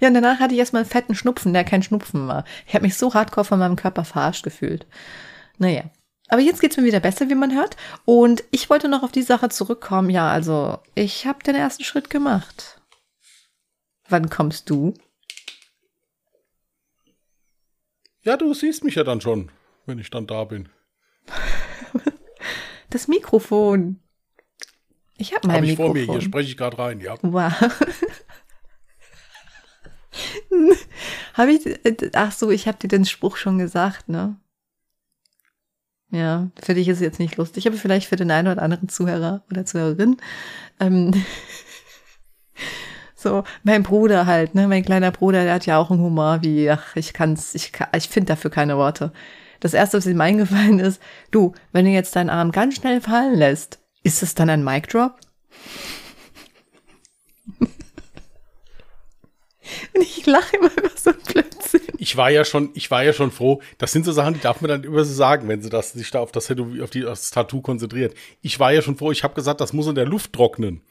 [0.00, 2.42] ja, und danach hatte ich erstmal einen fetten Schnupfen, der kein Schnupfen war.
[2.66, 4.84] Ich habe mich so hardcore von meinem Körper verarscht gefühlt.
[5.58, 5.84] Naja,
[6.28, 7.76] aber jetzt geht's mir wieder besser, wie man hört.
[8.04, 10.10] Und ich wollte noch auf die Sache zurückkommen.
[10.10, 12.80] Ja, also ich habe den ersten Schritt gemacht.
[14.08, 14.94] Wann kommst du?
[18.22, 19.50] Ja, du siehst mich ja dann schon,
[19.86, 20.68] wenn ich dann da bin.
[22.90, 24.00] Das Mikrofon.
[25.18, 25.94] Ich habe mein hab ich Mikrofon.
[25.94, 27.18] vor mir, hier spreche ich gerade rein, ja.
[27.20, 27.52] Wow.
[31.34, 34.40] Habe ich, äh, ach so, ich habe dir den Spruch schon gesagt, ne?
[36.10, 38.88] Ja, für dich ist es jetzt nicht lustig, aber vielleicht für den einen oder anderen
[38.88, 40.16] Zuhörer oder Zuhörerin.
[40.80, 41.12] Ähm,
[43.14, 46.70] so, mein Bruder halt, ne, mein kleiner Bruder, der hat ja auch einen Humor wie,
[46.70, 49.12] ach, ich kann's, ich, ich finde dafür keine Worte.
[49.60, 53.36] Das erste, was ihm eingefallen ist, du, wenn du jetzt deinen Arm ganz schnell fallen
[53.36, 55.18] lässt, ist es dann ein Mic Drop?
[59.94, 61.80] Und ich lache immer über so einen Blödsinn.
[61.98, 63.60] Ich war ja schon, ich war ja schon froh.
[63.78, 66.10] Das sind so Sachen, die darf man dann immer so sagen, wenn sie das, sich
[66.10, 68.14] da auf das, auf, die, auf das Tattoo konzentriert.
[68.42, 69.12] Ich war ja schon froh.
[69.12, 70.82] Ich habe gesagt, das muss in der Luft trocknen.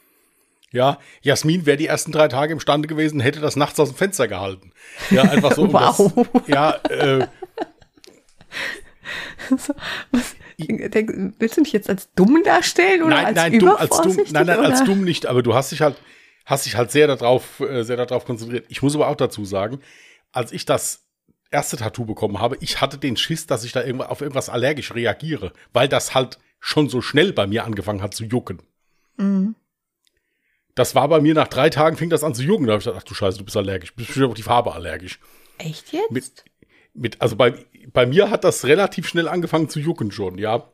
[0.72, 4.28] Ja, Jasmin wäre die ersten drei Tage imstande gewesen, hätte das nachts aus dem Fenster
[4.28, 4.74] gehalten.
[5.10, 5.72] Ja, einfach so.
[5.74, 6.12] wow.
[6.34, 7.28] Das, ja, äh,
[9.58, 9.74] so,
[10.12, 14.02] was, denk, willst du mich jetzt als dumm darstellen oder nein, als nein, dumm, als
[14.02, 14.70] dumm, nein, nein, oder?
[14.70, 15.26] als dumm nicht.
[15.26, 15.96] Aber du hast dich halt,
[16.48, 18.66] hast dich halt sehr darauf, äh, sehr darauf konzentriert.
[18.70, 19.80] Ich muss aber auch dazu sagen,
[20.32, 21.06] als ich das
[21.52, 24.96] erste Tattoo bekommen habe, ich hatte den Schiss, dass ich da irgendwas, auf irgendwas allergisch
[24.96, 28.62] reagiere, weil das halt schon so schnell bei mir angefangen hat zu jucken.
[29.18, 29.56] Mhm.
[30.74, 32.66] Das war bei mir nach drei Tagen, fing das an zu jucken.
[32.66, 33.92] Da habe ich gedacht, ach du Scheiße, du bist allergisch.
[33.92, 35.20] Du bist bestimmt auf die Farbe allergisch.
[35.58, 36.12] Echt jetzt?
[36.12, 36.46] Mit,
[36.94, 37.56] mit, also bei,
[37.92, 40.72] bei mir hat das relativ schnell angefangen zu jucken schon, ja.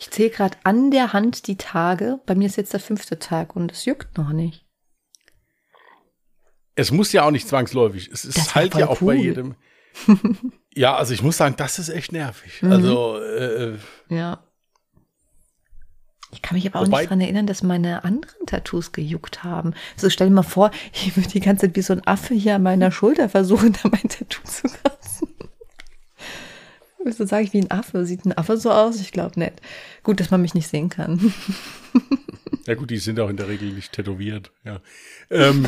[0.00, 2.20] Ich zähle gerade an der Hand die Tage.
[2.24, 4.64] Bei mir ist jetzt der fünfte Tag und es juckt noch nicht.
[6.74, 8.08] Es muss ja auch nicht zwangsläufig.
[8.10, 9.14] Es ist halt ja auch cool.
[9.14, 9.56] bei jedem.
[10.74, 12.62] ja, also ich muss sagen, das ist echt nervig.
[12.62, 12.72] Mhm.
[12.72, 13.76] Also, äh,
[14.08, 14.42] ja.
[16.32, 19.74] Ich kann mich aber auch Wobei, nicht daran erinnern, dass meine anderen Tattoos gejuckt haben.
[19.96, 22.54] So stell dir mal vor, ich würde die ganze Zeit wie so ein Affe hier
[22.54, 25.28] an meiner Schulter versuchen, da mein Tattoo zu kratzen.
[27.04, 28.04] Wieso sage ich wie ein Affe?
[28.04, 29.00] Sieht ein Affe so aus?
[29.00, 29.54] Ich glaube nicht.
[30.02, 31.32] Gut, dass man mich nicht sehen kann.
[32.66, 34.52] Ja gut, die sind auch in der Regel nicht tätowiert.
[34.64, 34.80] Ja.
[35.30, 35.66] Ähm,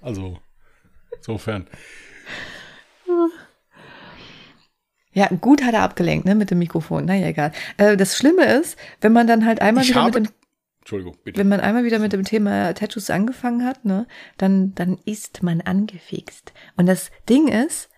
[0.00, 0.38] also,
[1.16, 1.66] insofern.
[5.12, 7.04] Ja, gut hat er abgelenkt, ne, mit dem Mikrofon.
[7.04, 7.52] Naja, egal.
[7.76, 10.28] Äh, das Schlimme ist, wenn man dann halt einmal ich wieder mit dem
[10.80, 11.38] Entschuldigung, bitte.
[11.38, 15.60] Wenn man einmal wieder mit dem Thema Tattoos angefangen hat, ne, dann, dann ist man
[15.60, 16.52] angefixt.
[16.76, 17.88] Und das Ding ist,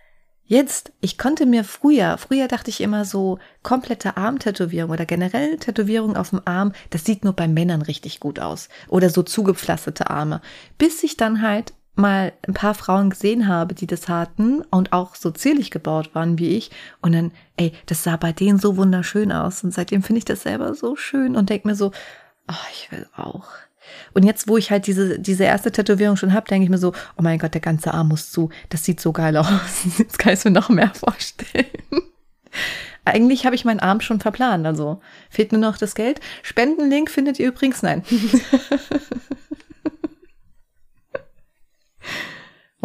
[0.46, 6.16] jetzt, ich konnte mir früher, früher dachte ich immer so, komplette Armtätowierung oder generell Tätowierung
[6.16, 8.68] auf dem Arm, das sieht nur bei Männern richtig gut aus.
[8.88, 10.40] Oder so zugepflasterte Arme.
[10.78, 15.14] Bis ich dann halt mal ein paar Frauen gesehen habe, die das hatten und auch
[15.14, 16.70] so zierlich gebaut waren wie ich.
[17.00, 19.64] Und dann, ey, das sah bei denen so wunderschön aus.
[19.64, 21.92] Und seitdem finde ich das selber so schön und denke mir so,
[22.48, 23.48] oh, ich will auch.
[24.14, 26.92] Und jetzt, wo ich halt diese, diese erste Tätowierung schon habe, denke ich mir so,
[27.16, 28.50] oh mein Gott, der ganze Arm muss zu.
[28.68, 29.48] Das sieht so geil aus.
[29.98, 31.66] Jetzt kann ich mir noch mehr vorstellen.
[33.04, 36.20] Eigentlich habe ich meinen Arm schon verplant, also fehlt nur noch das Geld.
[36.42, 38.02] Spendenlink findet ihr übrigens, nein.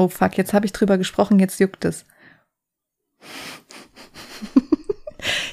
[0.02, 2.06] Oh fuck, jetzt habe ich drüber gesprochen, jetzt juckt es.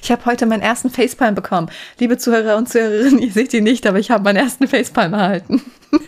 [0.09, 1.71] Ich habe heute meinen ersten Facepalm bekommen.
[1.99, 5.61] Liebe Zuhörer und Zuhörerinnen, ihr seht ihn nicht, aber ich habe meinen ersten Facepalm erhalten.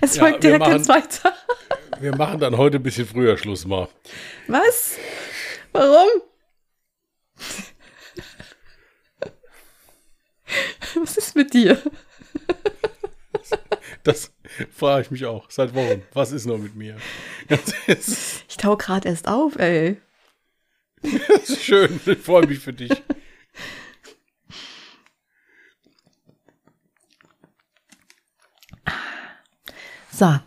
[0.00, 1.34] es ja, folgt direkt machen, jetzt weiter.
[2.00, 3.88] wir machen dann heute ein bisschen früher Schluss mal.
[4.46, 4.94] Was?
[5.72, 6.08] Warum?
[10.94, 11.82] Was ist mit dir?
[14.04, 14.30] Das,
[14.70, 15.50] Frage ich mich auch.
[15.50, 16.04] Seit Wochen.
[16.12, 16.96] Was ist noch mit mir?
[17.88, 20.00] ich tau gerade erst auf, ey.
[21.02, 22.00] Das ist schön.
[22.04, 22.90] Ich freue mich für dich.
[30.10, 30.38] So.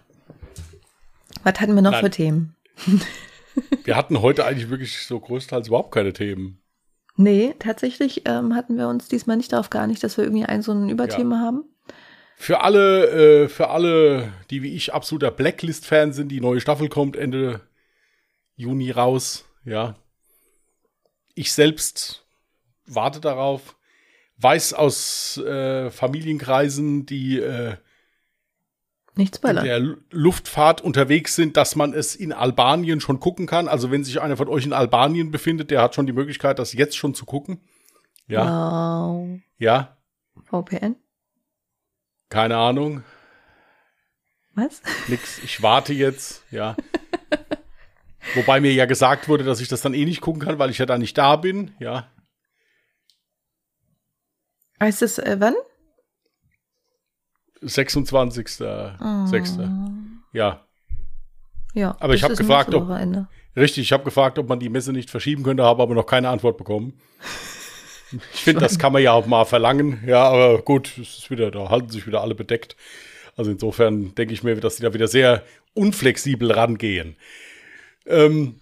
[1.44, 2.04] Was hatten wir noch Nein.
[2.04, 2.56] für Themen?
[3.84, 6.60] wir hatten heute eigentlich wirklich so größtenteils überhaupt keine Themen.
[7.16, 10.72] Nee, tatsächlich ähm, hatten wir uns diesmal nicht darauf geeinigt, dass wir irgendwie ein so
[10.72, 11.42] ein Überthema ja.
[11.42, 11.66] haben.
[12.36, 17.18] Für alle, äh, für alle, die wie ich absoluter Blacklist-Fan sind, die neue Staffel kommt
[17.18, 17.62] Ende
[18.56, 19.96] Juni raus, ja.
[21.40, 22.26] Ich selbst
[22.86, 23.78] warte darauf,
[24.40, 27.78] weiß aus äh, Familienkreisen, die äh,
[29.16, 33.70] in der Luftfahrt unterwegs sind, dass man es in Albanien schon gucken kann.
[33.70, 36.74] Also wenn sich einer von euch in Albanien befindet, der hat schon die Möglichkeit, das
[36.74, 37.62] jetzt schon zu gucken.
[38.28, 38.44] Ja.
[38.44, 39.40] Wow.
[39.60, 39.98] Ja.
[40.44, 40.98] VPN?
[42.28, 43.06] Keine Ahnung.
[44.56, 44.82] Was?
[45.08, 45.40] Nix.
[45.46, 46.76] Ich warte jetzt, ja.
[48.36, 50.78] Wobei mir ja gesagt wurde, dass ich das dann eh nicht gucken kann, weil ich
[50.78, 52.10] ja da nicht da bin, ja.
[54.80, 55.56] Heißt es äh, wann?
[57.62, 58.62] 26.
[58.62, 59.26] Oh.
[59.26, 59.58] 6.
[60.34, 60.66] Ja.
[61.74, 61.98] Ja.
[62.00, 62.90] Aber ich habe gefragt, ob
[63.56, 66.30] richtig, ich habe gefragt, ob man die Messe nicht verschieben könnte, habe aber noch keine
[66.30, 67.00] Antwort bekommen.
[68.34, 70.04] Ich finde, das kann man ja auch mal verlangen.
[70.04, 72.76] Ja, aber gut, es ist wieder, da halten sich wieder alle bedeckt.
[73.38, 75.44] Also insofern denke ich mir, dass die da wieder sehr
[75.76, 77.18] unflexibel rangehen.
[78.10, 78.60] Ähm,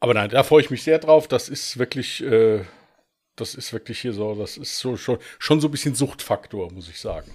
[0.00, 1.28] aber nein, da freue ich mich sehr drauf.
[1.28, 2.64] Das ist wirklich, äh,
[3.36, 6.88] das ist wirklich hier so, das ist so schon, schon so ein bisschen Suchtfaktor, muss
[6.88, 7.32] ich sagen.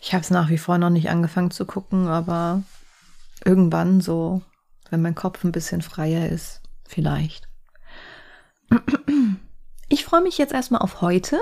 [0.00, 2.62] Ich habe es nach wie vor noch nicht angefangen zu gucken, aber
[3.44, 4.42] irgendwann so,
[4.90, 7.48] wenn mein Kopf ein bisschen freier ist, vielleicht.
[9.88, 11.38] Ich freue mich jetzt erstmal auf heute.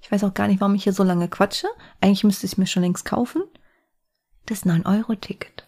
[0.00, 1.68] Ich weiß auch gar nicht, warum ich hier so lange quatsche.
[2.00, 3.42] Eigentlich müsste ich es mir schon längst kaufen.
[4.46, 5.66] Das 9-Euro-Ticket.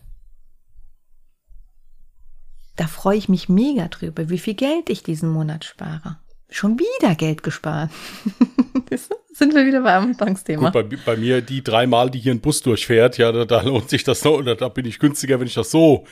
[2.76, 6.18] Da freue ich mich mega drüber, wie viel Geld ich diesen Monat spare.
[6.48, 7.90] Schon wieder Geld gespart.
[9.32, 10.70] Sind wir wieder beim Anfangsthema.
[10.70, 13.90] Gut, bei, bei, mir die dreimal, die hier ein Bus durchfährt, ja, da, da lohnt
[13.90, 16.06] sich das noch, oder da bin ich günstiger, wenn ich das so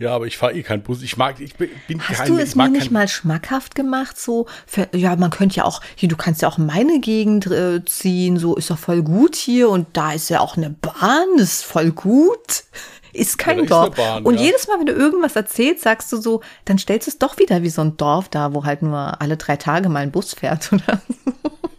[0.00, 1.02] ja, aber ich fahre eh keinen Bus.
[1.02, 1.68] Ich mag, ich bin,
[2.00, 4.18] Hast kein, du es mir nicht mal schmackhaft gemacht?
[4.18, 7.46] So, für, ja, man könnte ja auch, hier, du kannst ja auch in meine Gegend
[7.48, 8.38] äh, ziehen.
[8.38, 11.64] So ist doch voll gut hier und da ist ja auch eine Bahn, das ist
[11.64, 12.64] voll gut.
[13.12, 13.88] Ist kein ja, Dorf.
[13.90, 14.40] Ist Bahn, und ja.
[14.40, 17.62] jedes Mal, wenn du irgendwas erzählst, sagst du so, dann stellst du es doch wieder
[17.62, 20.72] wie so ein Dorf da, wo halt nur alle drei Tage mal ein Bus fährt
[20.72, 21.32] oder so.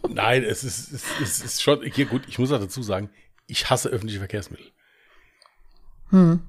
[0.08, 3.10] Nein, es ist, es, es ist schon, hier gut, ich muss auch dazu sagen,
[3.48, 4.66] ich hasse öffentliche Verkehrsmittel.
[6.10, 6.42] Hm.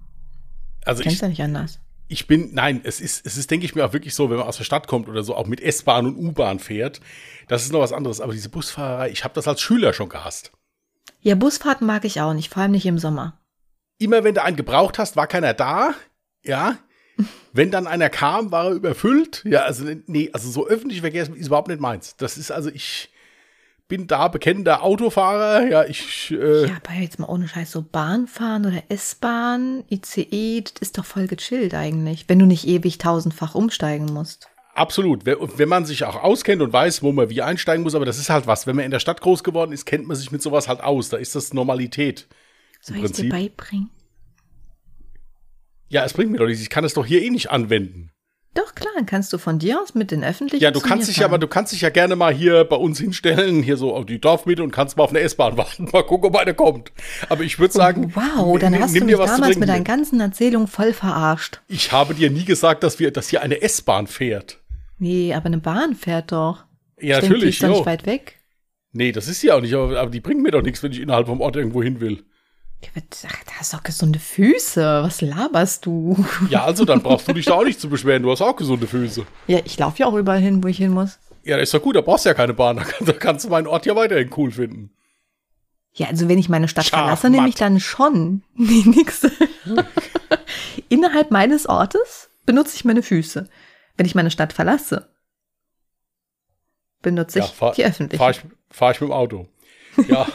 [0.86, 1.80] Also Kennst ich, ja nicht anders.
[2.08, 4.48] Ich bin, nein, es ist, es ist, denke ich mir auch wirklich so, wenn man
[4.48, 7.00] aus der Stadt kommt oder so, auch mit S-Bahn und U-Bahn fährt,
[7.48, 8.22] das ist noch was anderes.
[8.22, 10.52] Aber diese Busfahrerei, ich habe das als Schüler schon gehasst.
[11.22, 13.40] Ja, Busfahrten mag ich auch nicht, vor allem nicht im Sommer.
[13.98, 15.94] Immer wenn du einen gebraucht hast, war keiner da.
[16.44, 16.78] Ja.
[17.54, 19.44] wenn dann einer kam, war er überfüllt.
[19.46, 22.16] Ja, also, nee, also so öffentlich Verkehrsmittel ist überhaupt nicht meins.
[22.18, 23.10] Das ist also ich,
[23.94, 25.70] bin da bekennender Autofahrer.
[25.70, 26.32] Ja, ich.
[26.32, 31.06] Äh ja, aber jetzt mal ohne Scheiß, so Bahnfahren oder S-Bahn, ICE, das ist doch
[31.06, 34.50] voll gechillt eigentlich, wenn du nicht ewig tausendfach umsteigen musst.
[34.74, 35.28] Absolut.
[35.28, 38.32] Wenn man sich auch auskennt und weiß, wo man wie einsteigen muss, aber das ist
[38.32, 38.66] halt was.
[38.66, 41.10] Wenn man in der Stadt groß geworden ist, kennt man sich mit sowas halt aus.
[41.10, 42.28] Da ist das Normalität.
[42.82, 43.92] Soll ich dir beibringen?
[45.90, 46.64] Ja, es bringt mir doch nichts.
[46.64, 48.10] Ich kann es doch hier eh nicht anwenden.
[48.56, 50.64] Doch, klar, kannst du von dir aus mit den öffentlichen.
[50.64, 53.64] Ja, du kannst dich aber, du kannst dich ja gerne mal hier bei uns hinstellen,
[53.64, 56.38] hier so auf die Dorfmitte und kannst mal auf eine S-Bahn warten, mal gucken, ob
[56.38, 56.92] eine kommt.
[57.30, 58.14] Aber ich würde sagen.
[58.16, 61.62] Wow, dann hast du mich damals mit deinen ganzen Erzählungen voll verarscht.
[61.68, 64.60] Ich habe dir nie gesagt, dass wir, dass hier eine S-Bahn fährt.
[65.00, 66.66] Nee, aber eine Bahn fährt doch.
[67.00, 67.30] Ja, ich natürlich.
[67.30, 68.40] Denk, die ist doch nicht weit weg.
[68.92, 71.02] Nee, das ist sie auch nicht, aber, aber die bringen mir doch nichts, wenn ich
[71.02, 72.24] innerhalb vom Ort irgendwo hin will.
[72.96, 75.04] Ach, da hast doch gesunde Füße.
[75.04, 76.24] Was laberst du?
[76.50, 78.24] Ja, also dann brauchst du dich da auch nicht zu beschweren.
[78.24, 79.26] Du hast auch gesunde Füße.
[79.48, 81.20] Ja, ich laufe ja auch überall hin, wo ich hin muss.
[81.44, 81.96] Ja, ist doch gut.
[81.96, 82.84] Da brauchst du ja keine Bahn.
[83.00, 84.92] Da kannst du meinen Ort ja weiterhin cool finden.
[85.94, 88.44] Ja, also wenn ich meine Stadt Schach, verlasse, nehme ich dann schon.
[88.56, 89.28] Nee, nix.
[90.90, 93.48] Innerhalb meines Ortes benutze ich meine Füße.
[93.96, 95.10] Wenn ich meine Stadt verlasse,
[97.02, 98.18] benutze ich ja, fahr, die öffentliche.
[98.18, 98.42] Fahre ich,
[98.72, 99.48] fahr ich mit dem Auto.
[100.08, 100.26] Ja.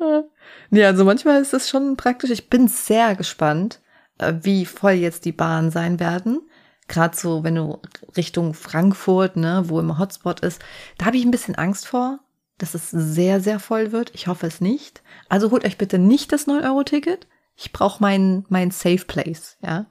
[0.70, 2.30] Ja, also manchmal ist es schon praktisch.
[2.30, 3.80] Ich bin sehr gespannt,
[4.18, 6.42] äh, wie voll jetzt die Bahnen sein werden.
[6.88, 7.80] Gerade so, wenn du
[8.16, 10.60] Richtung Frankfurt, ne, wo immer Hotspot ist,
[10.98, 12.20] da habe ich ein bisschen Angst vor,
[12.58, 14.10] dass es sehr, sehr voll wird.
[14.14, 15.02] Ich hoffe es nicht.
[15.28, 17.26] Also holt euch bitte nicht das 9-Euro-Ticket.
[17.56, 19.86] Ich brauche mein, mein Safe Place, ja.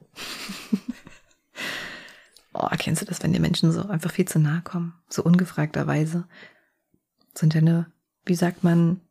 [2.53, 4.93] oh, kennst du das, wenn die Menschen so einfach viel zu nahe kommen?
[5.07, 6.27] So ungefragterweise.
[7.33, 7.85] Sind ja eine,
[8.25, 9.01] wie sagt man,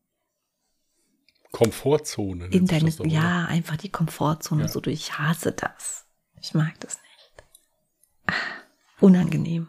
[1.58, 2.46] Komfortzone.
[2.52, 4.62] In deine, ja, einfach die Komfortzone.
[4.62, 4.68] Ja.
[4.68, 6.06] So, ich hasse das.
[6.40, 7.44] Ich mag das nicht.
[8.26, 8.32] Ah,
[9.00, 9.66] unangenehm.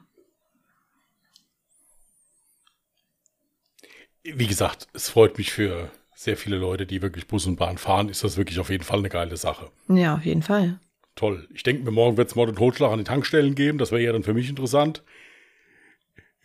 [4.21, 8.09] Wie gesagt, es freut mich für sehr viele Leute, die wirklich Bus und Bahn fahren,
[8.09, 9.71] ist das wirklich auf jeden Fall eine geile Sache.
[9.87, 10.79] Ja, auf jeden Fall.
[11.15, 11.47] Toll.
[11.51, 13.79] Ich denke mir, morgen wird es Mord und Totschlag an die Tankstellen geben.
[13.79, 15.03] Das wäre ja dann für mich interessant.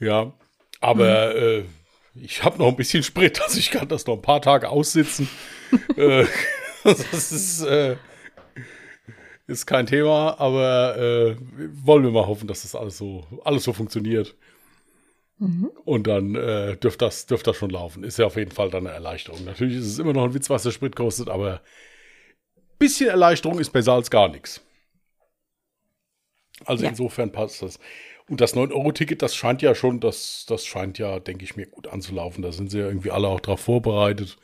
[0.00, 0.32] Ja,
[0.80, 1.42] aber mhm.
[1.42, 1.64] äh,
[2.14, 5.28] ich habe noch ein bisschen Sprit, also ich kann das noch ein paar Tage aussitzen.
[5.96, 6.26] äh,
[6.84, 7.96] das ist, äh,
[9.46, 11.36] ist kein Thema, aber äh,
[11.84, 14.34] wollen wir mal hoffen, dass das alles so, alles so funktioniert.
[15.38, 15.70] Mhm.
[15.84, 18.04] Und dann äh, dürfte das, dürft das schon laufen.
[18.04, 19.44] Ist ja auf jeden Fall dann eine Erleichterung.
[19.44, 21.60] Natürlich ist es immer noch ein Witz, was der Sprit kostet, aber
[22.56, 24.60] ein bisschen Erleichterung ist besser als gar nichts.
[26.64, 26.90] Also ja.
[26.90, 27.78] insofern passt das.
[28.28, 31.88] Und das 9-Euro-Ticket, das scheint ja schon, das, das scheint ja, denke ich mir, gut
[31.88, 32.42] anzulaufen.
[32.42, 34.38] Da sind sie ja irgendwie alle auch drauf vorbereitet.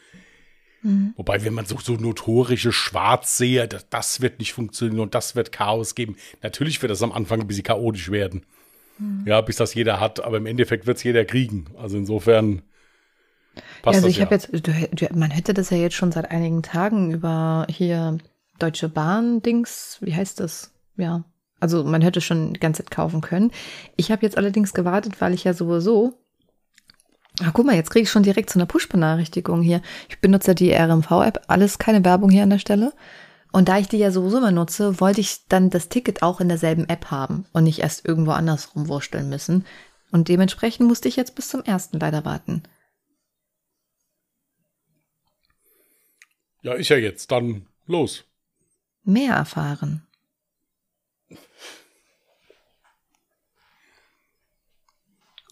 [0.82, 1.14] Mhm.
[1.16, 5.52] Wobei, wenn man so, so notorische Schwarzseher, das, das wird nicht funktionieren und das wird
[5.52, 6.16] Chaos geben.
[6.42, 8.44] Natürlich wird das am Anfang ein bisschen chaotisch werden.
[8.98, 9.24] Mhm.
[9.26, 11.66] Ja, bis das jeder hat, aber im Endeffekt wird es jeder kriegen.
[11.78, 12.62] Also insofern.
[13.82, 14.26] Passt also ich ja.
[14.26, 18.18] habe jetzt, du, du, man hätte das ja jetzt schon seit einigen Tagen über hier
[18.58, 20.72] Deutsche Bahn-Dings, wie heißt das?
[20.96, 21.24] Ja,
[21.60, 23.52] also man hätte schon die ganze Zeit kaufen können.
[23.96, 26.14] Ich habe jetzt allerdings gewartet, weil ich ja sowieso
[27.42, 29.80] Ah, guck mal, jetzt kriege ich schon direkt so eine Push-Benachrichtigung hier.
[30.08, 32.92] Ich benutze die RMV-App, alles keine Werbung hier an der Stelle.
[33.50, 36.48] Und da ich die ja sowieso immer nutze, wollte ich dann das Ticket auch in
[36.48, 39.64] derselben App haben und nicht erst irgendwo anders rumwursteln müssen.
[40.12, 42.62] Und dementsprechend musste ich jetzt bis zum ersten leider warten.
[46.62, 47.30] Ja, ist ja jetzt.
[47.30, 48.24] Dann los.
[49.02, 50.06] Mehr erfahren.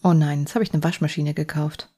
[0.01, 1.89] Oh nein, jetzt habe ich eine Waschmaschine gekauft.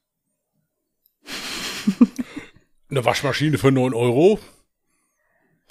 [2.90, 4.40] Eine Waschmaschine für 9 Euro?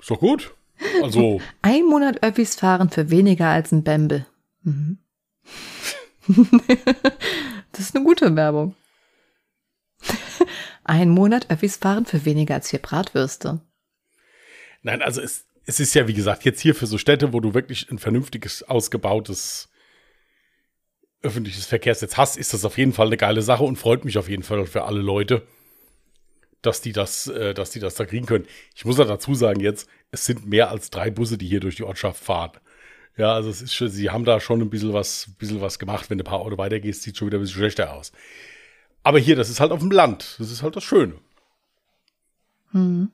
[0.01, 0.55] Ist doch gut.
[1.03, 1.41] Also.
[1.63, 4.27] Ein Monat Öffis fahren für weniger als ein Bämbel.
[4.63, 4.99] Mhm.
[7.73, 8.75] das ist eine gute Werbung.
[10.85, 13.61] Ein Monat Öffis fahren für weniger als vier Bratwürste.
[14.83, 17.55] Nein, also es, es ist ja, wie gesagt, jetzt hier für so Städte, wo du
[17.55, 19.69] wirklich ein vernünftiges, ausgebautes
[21.23, 24.29] öffentliches Verkehrsnetz hast, ist das auf jeden Fall eine geile Sache und freut mich auf
[24.29, 25.47] jeden Fall für alle Leute,
[26.63, 28.47] dass die das, äh, dass die das da kriegen können.
[28.75, 31.77] Ich muss ja dazu sagen jetzt, es sind mehr als drei Busse, die hier durch
[31.77, 32.53] die Ortschaft fahren.
[33.17, 36.09] Ja, also es ist schon, sie haben da schon ein bisschen was, bisschen was gemacht.
[36.09, 38.13] Wenn du ein paar Orte weitergehst, sieht schon wieder ein bisschen schlechter aus.
[39.03, 40.37] Aber hier, das ist halt auf dem Land.
[40.39, 41.15] Das ist halt das Schöne.
[42.73, 43.11] Hm.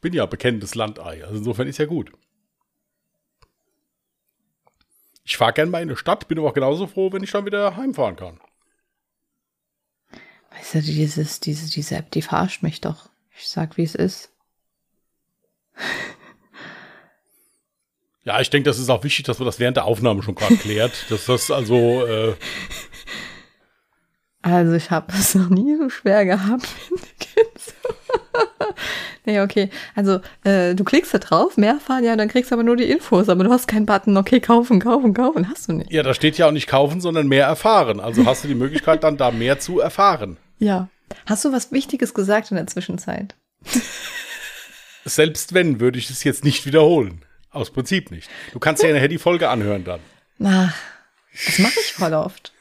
[0.00, 1.24] Bin ja bekennendes Landei.
[1.24, 2.12] Also insofern ist ja gut.
[5.24, 7.46] Ich fahre gern mal in eine Stadt, bin aber auch genauso froh, wenn ich dann
[7.46, 8.40] wieder heimfahren kann.
[10.52, 13.10] Weißt du, dieses, diese, diese App, die verarscht mich doch.
[13.36, 14.30] Ich sag, wie es ist.
[18.22, 20.56] Ja, ich denke, das ist auch wichtig, dass man das während der Aufnahme schon gerade
[20.56, 20.92] klärt.
[21.10, 22.06] dass das also.
[22.06, 22.34] Äh
[24.42, 26.68] also, ich habe es noch nie so schwer gehabt,
[29.26, 29.70] nee, okay.
[29.94, 32.90] Also, äh, du klickst da drauf, mehr fahren, ja, dann kriegst du aber nur die
[32.90, 35.92] Infos, aber du hast keinen Button, okay, kaufen, kaufen, kaufen, hast du nicht.
[35.92, 38.00] Ja, da steht ja auch nicht kaufen, sondern mehr erfahren.
[38.00, 40.38] Also hast du die Möglichkeit, dann da mehr zu erfahren.
[40.58, 40.88] Ja.
[41.26, 43.34] Hast du was Wichtiges gesagt in der Zwischenzeit?
[45.04, 47.24] Selbst wenn, würde ich es jetzt nicht wiederholen.
[47.50, 48.28] Aus Prinzip nicht.
[48.52, 50.00] Du kannst ja nachher die Folge anhören dann.
[50.44, 50.74] Ach,
[51.32, 52.52] das mache ich voll oft.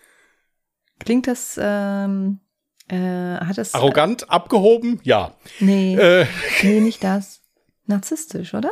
[1.00, 2.40] Klingt das, ähm,
[2.88, 3.74] äh, hat es.
[3.74, 5.00] Arrogant, äh, abgehoben?
[5.04, 5.34] Ja.
[5.60, 5.96] Nee.
[5.96, 6.28] Äh.
[6.62, 7.42] Nee, nicht das.
[7.86, 8.72] Narzisstisch, oder?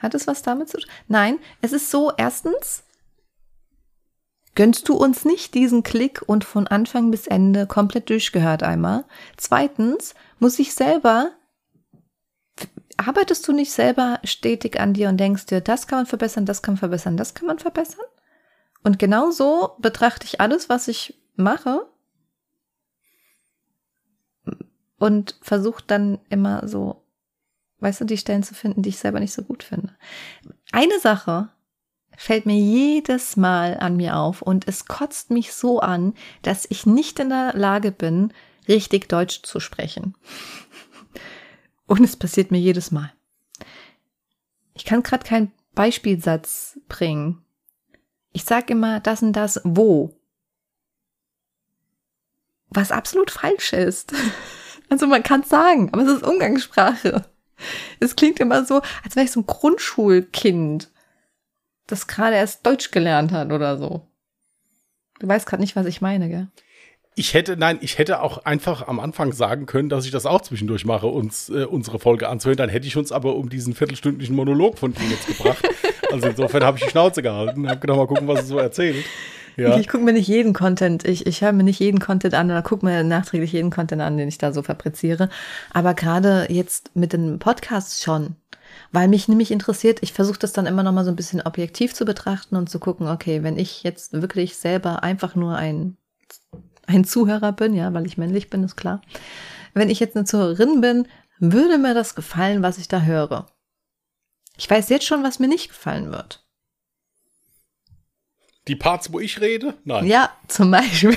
[0.00, 0.90] Hat es was damit zu tun?
[1.08, 2.84] Nein, es ist so, erstens,
[4.54, 9.04] gönnst du uns nicht diesen Klick und von Anfang bis Ende komplett durchgehört einmal.
[9.36, 11.30] Zweitens, muss ich selber,
[12.96, 16.62] arbeitest du nicht selber stetig an dir und denkst dir, das kann man verbessern, das
[16.62, 18.04] kann man verbessern, das kann man verbessern?
[18.82, 21.86] Und genau so betrachte ich alles, was ich mache
[25.04, 27.04] und versucht dann immer so,
[27.80, 29.94] weißt du, die Stellen zu finden, die ich selber nicht so gut finde.
[30.72, 31.50] Eine Sache
[32.16, 36.86] fällt mir jedes Mal an mir auf und es kotzt mich so an, dass ich
[36.86, 38.32] nicht in der Lage bin,
[38.66, 40.14] richtig Deutsch zu sprechen.
[41.86, 43.12] Und es passiert mir jedes Mal.
[44.72, 47.44] Ich kann gerade keinen Beispielsatz bringen.
[48.32, 50.16] Ich sage immer das und das wo.
[52.70, 54.14] Was absolut falsch ist.
[54.94, 57.24] Also man kann es sagen, aber es ist Umgangssprache.
[57.98, 60.88] Es klingt immer so, als wäre ich so ein Grundschulkind,
[61.88, 64.06] das gerade erst Deutsch gelernt hat oder so.
[65.18, 66.46] Du weißt gerade nicht, was ich meine, gell?
[67.16, 70.42] Ich hätte, nein, ich hätte auch einfach am Anfang sagen können, dass ich das auch
[70.42, 72.58] zwischendurch mache, uns äh, unsere Folge anzuhören.
[72.58, 75.68] Dann hätte ich uns aber um diesen viertelstündlichen Monolog von dir jetzt gebracht.
[76.12, 79.04] also insofern habe ich die Schnauze gehalten, habe gedacht, mal gucken, was es so erzählt.
[79.56, 79.76] Ja.
[79.78, 82.62] Ich gucke mir nicht jeden Content, ich, ich höre mir nicht jeden Content an oder
[82.62, 85.28] gucke mir nachträglich jeden Content an, den ich da so fabriziere.
[85.72, 88.36] Aber gerade jetzt mit den Podcasts schon,
[88.92, 91.94] weil mich nämlich interessiert, ich versuche das dann immer noch mal so ein bisschen objektiv
[91.94, 95.96] zu betrachten und zu gucken, okay, wenn ich jetzt wirklich selber einfach nur ein,
[96.86, 99.02] ein Zuhörer bin, ja, weil ich männlich bin, ist klar.
[99.72, 101.06] Wenn ich jetzt eine Zuhörerin bin,
[101.38, 103.46] würde mir das gefallen, was ich da höre.
[104.56, 106.43] Ich weiß jetzt schon, was mir nicht gefallen wird.
[108.66, 109.74] Die Parts, wo ich rede?
[109.84, 110.06] Nein.
[110.06, 111.16] Ja, zum Beispiel.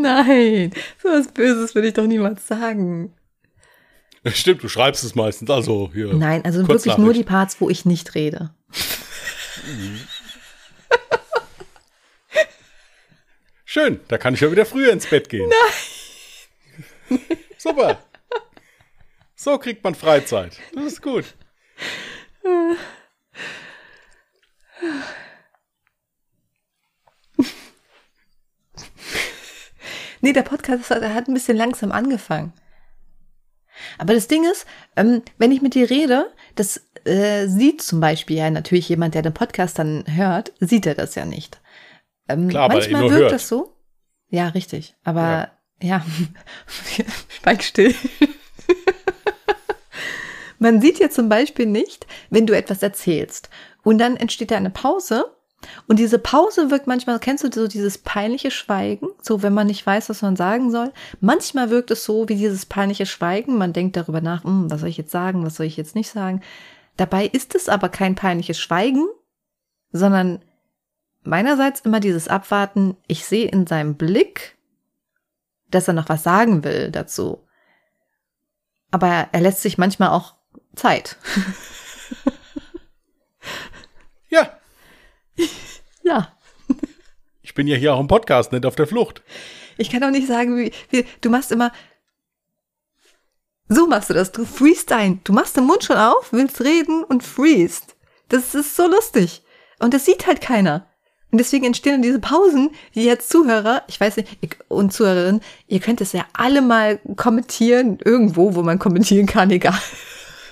[0.00, 3.14] Nein, so was Böses würde ich doch niemals sagen.
[4.26, 6.12] Stimmt, du schreibst es meistens, also hier.
[6.14, 8.54] Nein, also wirklich nur die Parts, wo ich nicht rede.
[13.64, 15.50] Schön, da kann ich ja wieder früher ins Bett gehen.
[17.08, 17.20] Nein.
[17.58, 17.98] Super.
[19.34, 20.58] So kriegt man Freizeit.
[20.74, 21.34] Das ist gut.
[30.20, 32.52] Nee, der Podcast hat, hat ein bisschen langsam angefangen.
[33.98, 34.66] Aber das Ding ist,
[34.96, 39.22] ähm, wenn ich mit dir rede, das äh, sieht zum Beispiel ja natürlich jemand, der
[39.22, 41.60] den Podcast dann hört, sieht er das ja nicht.
[42.28, 43.32] Ähm, Klar, manchmal wirkt hört.
[43.32, 43.76] das so.
[44.30, 44.94] Ja, richtig.
[45.04, 45.50] Aber
[45.80, 46.04] ja,
[47.28, 47.94] schweig still.
[50.58, 53.48] Man sieht ja zum Beispiel nicht, wenn du etwas erzählst
[53.82, 55.36] und dann entsteht da eine Pause
[55.88, 59.84] und diese Pause wirkt manchmal, kennst du so dieses peinliche Schweigen, so wenn man nicht
[59.84, 60.92] weiß, was man sagen soll.
[61.20, 64.88] Manchmal wirkt es so wie dieses peinliche Schweigen, man denkt darüber nach, hm, was soll
[64.88, 66.42] ich jetzt sagen, was soll ich jetzt nicht sagen.
[66.96, 69.06] Dabei ist es aber kein peinliches Schweigen,
[69.90, 70.44] sondern
[71.22, 74.56] meinerseits immer dieses Abwarten, ich sehe in seinem Blick,
[75.70, 77.44] dass er noch was sagen will dazu.
[78.90, 80.37] Aber er lässt sich manchmal auch
[80.78, 81.16] Zeit.
[84.30, 84.58] Ja,
[86.02, 86.32] Ja.
[87.42, 89.22] ich bin ja hier auch im Podcast, nicht auf der Flucht.
[89.78, 91.72] Ich kann auch nicht sagen, wie, wie du machst immer.
[93.68, 94.32] So machst du das.
[94.32, 95.18] Du freestyle.
[95.24, 97.96] Du machst den Mund schon auf, willst reden und freest.
[98.28, 99.42] Das ist so lustig.
[99.78, 100.86] Und das sieht halt keiner.
[101.30, 105.80] Und deswegen entstehen dann diese Pausen, die jetzt Zuhörer, ich weiß nicht, und Zuhörerinnen, ihr
[105.80, 109.78] könnt es ja alle mal kommentieren, irgendwo, wo man kommentieren kann, egal.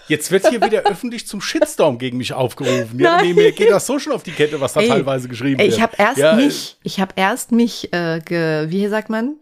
[0.08, 2.98] Jetzt wird hier wieder öffentlich zum Shitstorm gegen mich aufgerufen.
[3.00, 3.26] Ja, Nein.
[3.28, 5.66] nee, mir geht das so schon auf die Kette, was da Ey, teilweise geschrieben Ey,
[5.66, 5.76] wird.
[5.76, 9.36] ich habe erst ja, mich, ich habe erst mich, äh, ge, wie sagt man?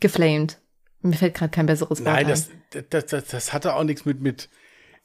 [0.00, 0.58] Geflamed.
[1.02, 2.28] Mir fällt gerade kein besseres Wort Nein, ein.
[2.28, 2.50] das,
[2.90, 4.48] das, das, das hatte auch nichts mit, mit,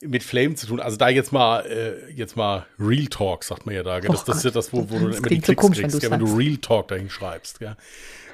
[0.02, 0.80] mit Flame zu tun.
[0.82, 4.00] Also da jetzt mal, äh, jetzt mal Real Talk, sagt man ja da.
[4.00, 4.10] Gell?
[4.12, 5.62] Das, Och das ist ja das, wo, wo du dann Das immer die so Klicks
[5.62, 6.12] komisch, wenn kriegst, du's gell?
[6.12, 6.36] wenn du.
[6.36, 7.60] Real Talk dahin schreibst.
[7.60, 7.78] Gell?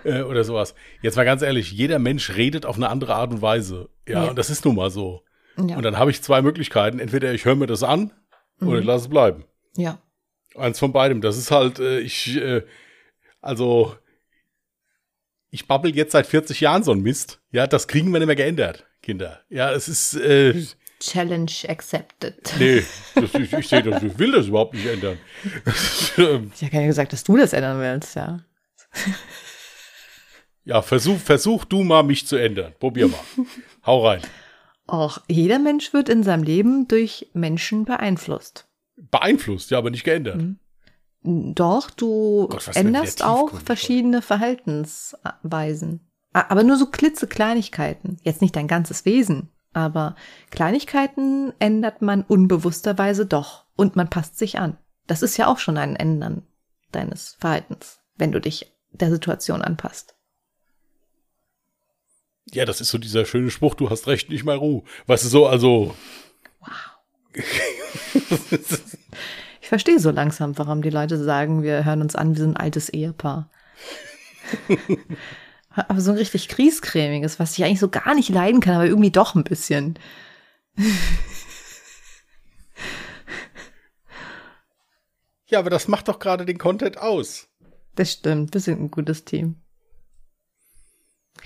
[0.03, 0.73] Äh, oder sowas.
[1.03, 3.89] Jetzt mal ganz ehrlich, jeder Mensch redet auf eine andere Art und Weise.
[4.07, 4.29] Ja, Ja.
[4.31, 5.23] und das ist nun mal so.
[5.57, 5.75] Ja.
[5.77, 6.99] Und dann habe ich zwei Möglichkeiten.
[6.99, 8.11] Entweder ich höre mir das an
[8.61, 8.79] oder Mhm.
[8.79, 9.45] ich lasse es bleiben.
[9.75, 9.99] ja.
[10.55, 11.21] Eins von beidem.
[11.21, 12.63] Das ist halt, äh, ich, äh,
[13.39, 13.95] also,
[15.49, 17.39] ich babbel jetzt seit 40 Jahren so ein Mist.
[17.51, 19.39] Ja, das kriegen wir nicht mehr geändert, Kinder.
[19.47, 20.61] Ja, es ist, äh,
[20.99, 22.53] Challenge accepted.
[22.59, 22.83] nee,
[23.15, 25.17] das, ich, ich sehe das, ich will das überhaupt nicht ändern.
[25.65, 28.43] Ich habe ja gesagt, dass du das ändern willst, ja.
[30.65, 32.73] ja, versuch, versuch du mal, mich zu ändern.
[32.79, 33.19] Probier mal.
[33.85, 34.21] Hau rein.
[34.91, 38.67] Auch jeder Mensch wird in seinem Leben durch Menschen beeinflusst.
[38.97, 40.41] Beeinflusst, ja, aber nicht geändert.
[40.41, 41.53] Mhm.
[41.55, 46.01] Doch, du Gott, änderst auch verschiedene Verhaltensweisen.
[46.33, 48.17] Aber nur so klitzekleinigkeiten.
[48.23, 49.49] Jetzt nicht dein ganzes Wesen.
[49.71, 50.17] Aber
[50.49, 53.67] Kleinigkeiten ändert man unbewussterweise doch.
[53.77, 54.77] Und man passt sich an.
[55.07, 56.45] Das ist ja auch schon ein Ändern
[56.91, 60.17] deines Verhaltens, wenn du dich der Situation anpasst.
[62.51, 64.83] Ja, das ist so dieser schöne Spruch, du hast recht, nicht mal Ruhe.
[65.05, 65.95] Weißt du, so, also,
[69.61, 72.57] Ich verstehe so langsam, warum die Leute sagen, wir hören uns an wie so ein
[72.57, 73.49] altes Ehepaar.
[75.69, 79.11] aber so ein richtig kriescremiges, was ich eigentlich so gar nicht leiden kann, aber irgendwie
[79.11, 79.97] doch ein bisschen.
[85.45, 87.47] ja, aber das macht doch gerade den Content aus.
[87.95, 89.60] Das stimmt, wir sind ein gutes Team.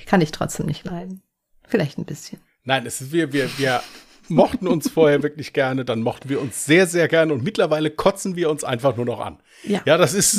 [0.06, 1.22] Kann ich trotzdem nicht leiden.
[1.68, 2.40] Vielleicht ein bisschen.
[2.64, 3.82] Nein, es ist, wir, wir, wir
[4.28, 8.36] mochten uns vorher wirklich gerne, dann mochten wir uns sehr, sehr gerne und mittlerweile kotzen
[8.36, 9.42] wir uns einfach nur noch an.
[9.64, 9.82] Ja.
[9.86, 10.32] Ja, das ist,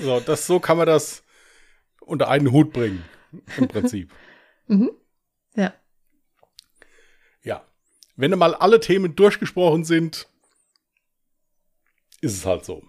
[0.00, 1.24] so, das, so kann man das
[2.00, 3.04] unter einen Hut bringen,
[3.56, 4.12] im Prinzip.
[5.58, 5.72] Ja.
[7.42, 7.64] Ja.
[8.16, 10.28] Wenn mal alle Themen durchgesprochen sind,
[12.20, 12.82] ist es halt so.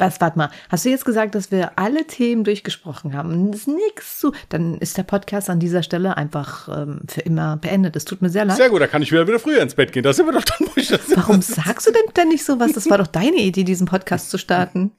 [0.00, 3.52] Was, warte mal, hast du jetzt gesagt, dass wir alle Themen durchgesprochen haben?
[3.52, 4.32] Das ist nix zu.
[4.48, 7.96] Dann ist der Podcast an dieser Stelle einfach ähm, für immer beendet.
[7.96, 8.56] Es tut mir sehr leid.
[8.56, 10.02] Sehr gut, da kann ich wieder, wieder früher ins Bett gehen.
[10.02, 12.72] Da sind wir doch dann, wo ich das Warum sagst du denn denn nicht sowas?
[12.72, 14.92] Das war doch deine Idee, diesen Podcast zu starten.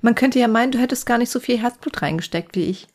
[0.00, 2.86] Man könnte ja meinen, du hättest gar nicht so viel Herzblut reingesteckt wie ich.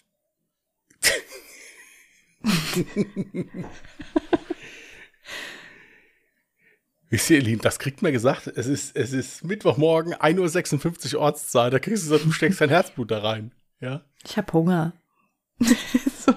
[7.11, 8.47] Wisst ihr, ihr Lieben, das kriegt mir gesagt.
[8.47, 11.73] Es ist, es ist Mittwochmorgen, 1.56 Uhr Ortszeit.
[11.73, 13.51] Da kriegst du du steckst dein Herzblut da rein.
[13.81, 14.05] Ja.
[14.25, 14.93] Ich habe Hunger.
[15.59, 16.33] so.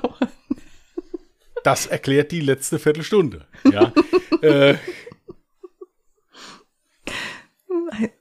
[1.62, 3.46] Das erklärt die letzte Viertelstunde.
[3.70, 3.92] Ja.
[4.42, 4.74] äh,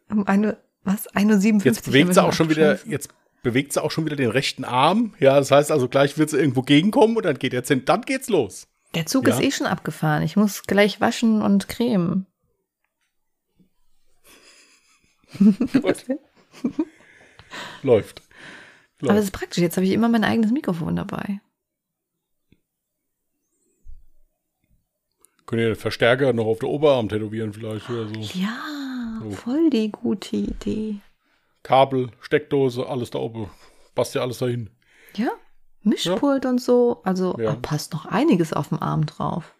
[0.09, 1.09] Um eine, was?
[1.09, 3.09] 1,57 jetzt bewegt sie auch schon wieder, jetzt
[3.41, 5.15] bewegt sie auch schon wieder den rechten Arm.
[5.19, 8.01] Ja, das heißt also gleich wird sie irgendwo gegenkommen und dann geht der Zent, dann
[8.03, 8.67] geht's los.
[8.93, 9.33] Der Zug Ja.
[9.33, 10.21] ist eh schon abgefahren.
[10.21, 12.27] Ich muss gleich waschen und cremen.
[15.39, 16.05] Gut.
[17.84, 18.21] Läuft.
[19.01, 19.19] Aber Läuft.
[19.19, 19.61] es ist praktisch.
[19.61, 21.39] Jetzt habe ich immer mein eigenes Mikrofon dabei.
[25.45, 28.19] Könnt ihr den Verstärker noch auf der Oberarm tätowieren vielleicht oder so.
[28.39, 28.57] Ja,
[29.23, 29.31] Oh.
[29.31, 30.97] voll die gute Idee.
[31.61, 33.49] Kabel, Steckdose, alles da oben.
[33.95, 34.69] Passt ja alles dahin.
[35.15, 35.29] Ja,
[35.84, 37.01] Mischpult und so.
[37.03, 37.53] Also Ja.
[37.55, 39.53] passt noch einiges auf dem Arm drauf.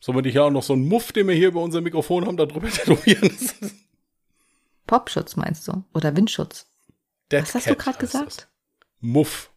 [0.00, 2.26] Sollen wir nicht ja auch noch so einen Muff, den wir hier über unser Mikrofon
[2.26, 3.30] haben, da drüber tätowieren?
[4.86, 5.84] Popschutz meinst du?
[5.94, 6.66] Oder Windschutz?
[7.30, 8.26] Dead Was hast Cat du gerade gesagt?
[8.26, 8.48] das.
[9.00, 9.50] Muff.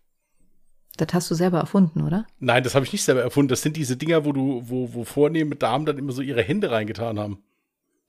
[0.98, 2.28] Das hast du selber erfunden, oder?
[2.40, 3.48] Nein, das habe ich nicht selber erfunden.
[3.50, 6.70] Das sind diese Dinger, wo du, wo, wo vornehme Damen dann immer so ihre Hände
[6.70, 7.44] reingetan haben.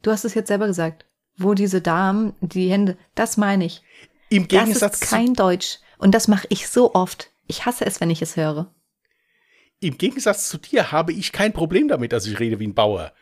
[0.02, 1.06] Du hast es jetzt selber gesagt.
[1.36, 3.82] Wo diese Damen die Hände, das meine ich.
[4.28, 5.78] Im Das Gegensatz, ist kein Deutsch.
[5.98, 7.30] Und das mache ich so oft.
[7.46, 8.70] Ich hasse es, wenn ich es höre.
[9.80, 13.12] Im Gegensatz zu dir habe ich kein Problem damit, dass ich rede wie ein Bauer.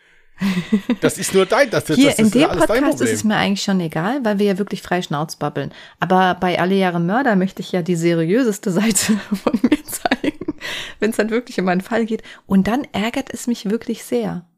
[1.01, 3.37] Das ist nur dein, das, das, Hier das in ist dem Podcast ist es mir
[3.37, 5.73] eigentlich schon egal, weil wir ja wirklich frei Schnauz babbeln.
[6.01, 10.55] Aber bei Alle Jahre Mörder möchte ich ja die seriöseste Seite von mir zeigen,
[10.99, 12.23] wenn es dann wirklich um einen Fall geht.
[12.47, 14.49] Und dann ärgert es mich wirklich sehr.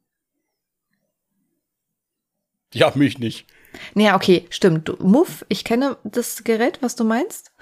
[2.72, 3.46] Ja, mich nicht.
[3.94, 5.00] Naja, okay, stimmt.
[5.00, 7.52] Muff, ich kenne das Gerät, was du meinst.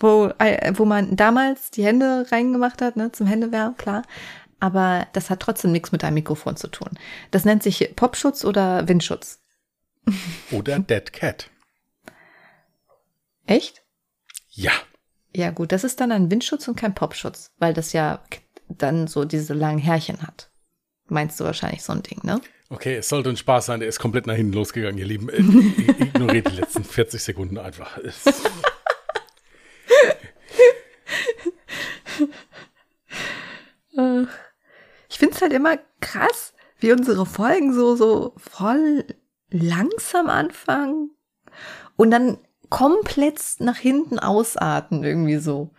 [0.00, 4.02] Wo, äh, wo man damals die Hände reingemacht hat, ne, zum Händewerben, klar.
[4.60, 6.90] Aber das hat trotzdem nichts mit einem Mikrofon zu tun.
[7.30, 9.40] Das nennt sich Popschutz oder Windschutz.
[10.50, 11.50] Oder Dead Cat.
[13.46, 13.82] Echt?
[14.50, 14.72] Ja.
[15.34, 18.22] Ja, gut, das ist dann ein Windschutz und kein Popschutz, weil das ja
[18.68, 20.50] dann so diese langen Härchen hat.
[21.06, 22.40] Meinst du wahrscheinlich so ein Ding, ne?
[22.70, 23.80] Okay, es sollte ein Spaß sein.
[23.80, 25.28] Der ist komplett nach hinten losgegangen, ihr Lieben.
[25.98, 27.98] Ignoriert die letzten 40 Sekunden einfach.
[35.18, 39.04] Es- Ich find's halt immer krass, wie unsere Folgen so, so voll
[39.50, 41.10] langsam anfangen
[41.96, 42.38] und dann
[42.70, 45.70] komplett nach hinten ausarten, irgendwie so.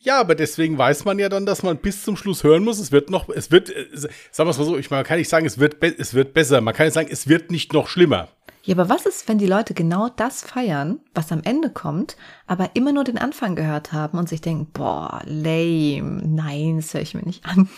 [0.00, 2.78] Ja, aber deswegen weiß man ja dann, dass man bis zum Schluss hören muss.
[2.78, 5.30] Es wird noch, es wird, äh, sagen wir es mal so, ich man kann nicht
[5.30, 6.60] sagen, es wird, es wird besser.
[6.60, 8.28] Man kann nicht sagen, es wird nicht noch schlimmer.
[8.66, 12.70] Ja, aber was ist, wenn die Leute genau das feiern, was am Ende kommt, aber
[12.74, 17.12] immer nur den Anfang gehört haben und sich denken, boah, lame, nein, das höre ich
[17.14, 17.68] mir nicht an.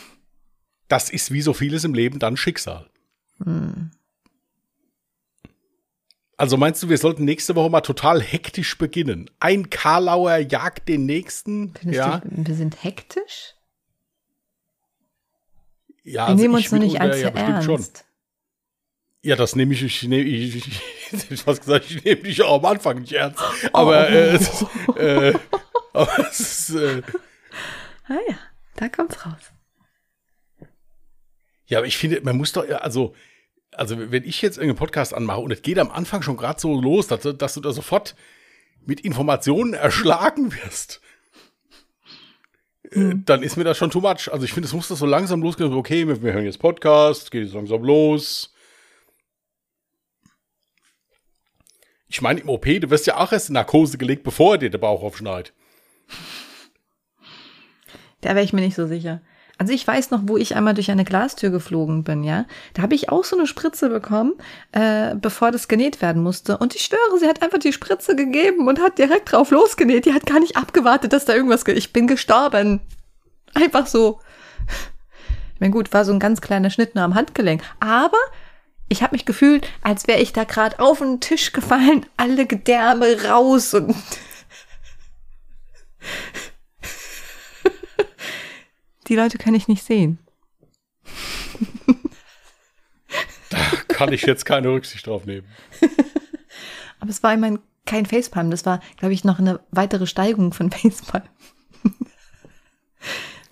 [0.86, 2.88] Das ist wie so vieles im Leben dann Schicksal.
[6.36, 9.28] Also meinst du, wir sollten nächste Woche mal total hektisch beginnen?
[9.40, 11.74] Ein Karlauer jagt den nächsten?
[11.74, 13.54] Findest Ja, du, wir sind hektisch?
[16.04, 17.84] ja Wir nehmen ich uns nur nicht allzu ja bestimmt schon.
[19.26, 20.68] Ja, das nehme ich, ich nehme, ich, ich,
[21.12, 23.42] ich, ich fast gesagt, ich nehme dich auch am Anfang nicht ernst.
[23.72, 24.66] Aber, äh, es, ist,
[24.96, 25.34] äh,
[25.92, 27.02] aber es ist, äh,
[28.08, 28.38] Ah ja,
[28.76, 29.50] da kommt's raus.
[31.66, 33.16] ja, aber ich finde, man muss doch, also,
[33.72, 36.80] also wenn ich jetzt irgendeinen Podcast anmache und es geht am Anfang schon gerade so
[36.80, 38.14] los, dass, dass du da sofort
[38.84, 41.00] mit Informationen erschlagen wirst,
[42.92, 44.32] äh, dann ist mir das schon too much.
[44.32, 45.72] Also ich finde, es muss das so langsam losgehen.
[45.72, 48.52] Okay, wir, wir hören jetzt Podcast, geht jetzt langsam los.
[52.08, 54.78] Ich meine, im OP, du wirst ja auch erst in Narkose gelegt, bevor dir der
[54.78, 55.52] Bauch aufschneit.
[58.20, 59.20] Da wäre ich mir nicht so sicher.
[59.58, 62.44] Also ich weiß noch, wo ich einmal durch eine Glastür geflogen bin, ja.
[62.74, 64.34] Da habe ich auch so eine Spritze bekommen,
[64.72, 66.58] äh, bevor das genäht werden musste.
[66.58, 70.04] Und ich schwöre, sie hat einfach die Spritze gegeben und hat direkt drauf losgenäht.
[70.04, 71.78] Die hat gar nicht abgewartet, dass da irgendwas geht.
[71.78, 72.80] Ich bin gestorben.
[73.54, 74.20] Einfach so.
[75.54, 77.62] Ich meine, gut, war so ein ganz kleiner Schnitt nur am Handgelenk.
[77.80, 78.18] Aber
[78.88, 83.24] ich habe mich gefühlt, als wäre ich da gerade auf den Tisch gefallen, alle Gedärme
[83.24, 83.94] raus und
[89.08, 90.18] die Leute kann ich nicht sehen.
[93.88, 95.46] Kann ich jetzt keine Rücksicht drauf nehmen.
[97.00, 98.50] Aber es war immerhin kein Facepalm.
[98.50, 101.24] Das war, glaube ich, noch eine weitere Steigung von Facepalm.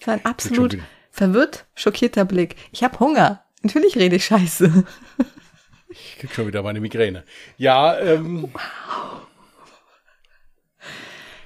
[0.01, 0.76] Es war ein absolut
[1.11, 2.57] verwirrt, schockierter Blick.
[2.72, 3.45] Ich habe Hunger.
[3.62, 4.85] Natürlich rede ich scheiße.
[5.95, 7.24] Ich krieg schon wieder meine Migräne.
[7.57, 8.53] Ja, ähm,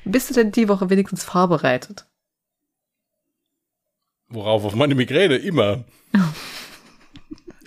[0.05, 2.07] Bist du denn die Woche wenigstens vorbereitet?
[4.31, 4.65] worauf?
[4.65, 5.37] Auf meine Migräne?
[5.37, 5.85] Immer.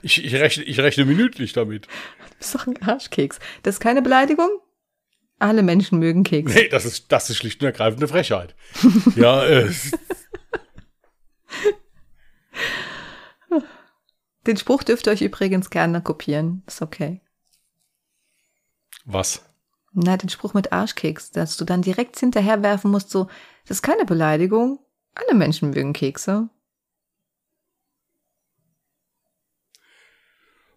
[0.02, 1.86] Ich, ich, rechne, ich rechne minütlich damit.
[1.86, 3.40] Du bist doch ein Arschkeks.
[3.64, 4.50] Das ist keine Beleidigung?
[5.40, 6.54] Alle Menschen mögen Keks.
[6.54, 8.56] Nee, das ist, das ist schlicht und ergreifend eine Frechheit.
[9.16, 9.70] ja, äh,
[14.48, 16.64] Den Spruch dürft ihr euch übrigens gerne kopieren.
[16.68, 17.22] Ist okay.
[19.06, 19.44] was?
[19.94, 23.28] Na, den Spruch mit Arschkeks, dass du dann direkt hinterher werfen musst, so,
[23.66, 24.80] das ist keine Beleidigung.
[25.16, 26.50] Alle Menschen mögen Kekse.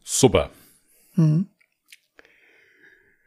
[0.03, 0.51] Super.
[1.15, 1.49] Hm.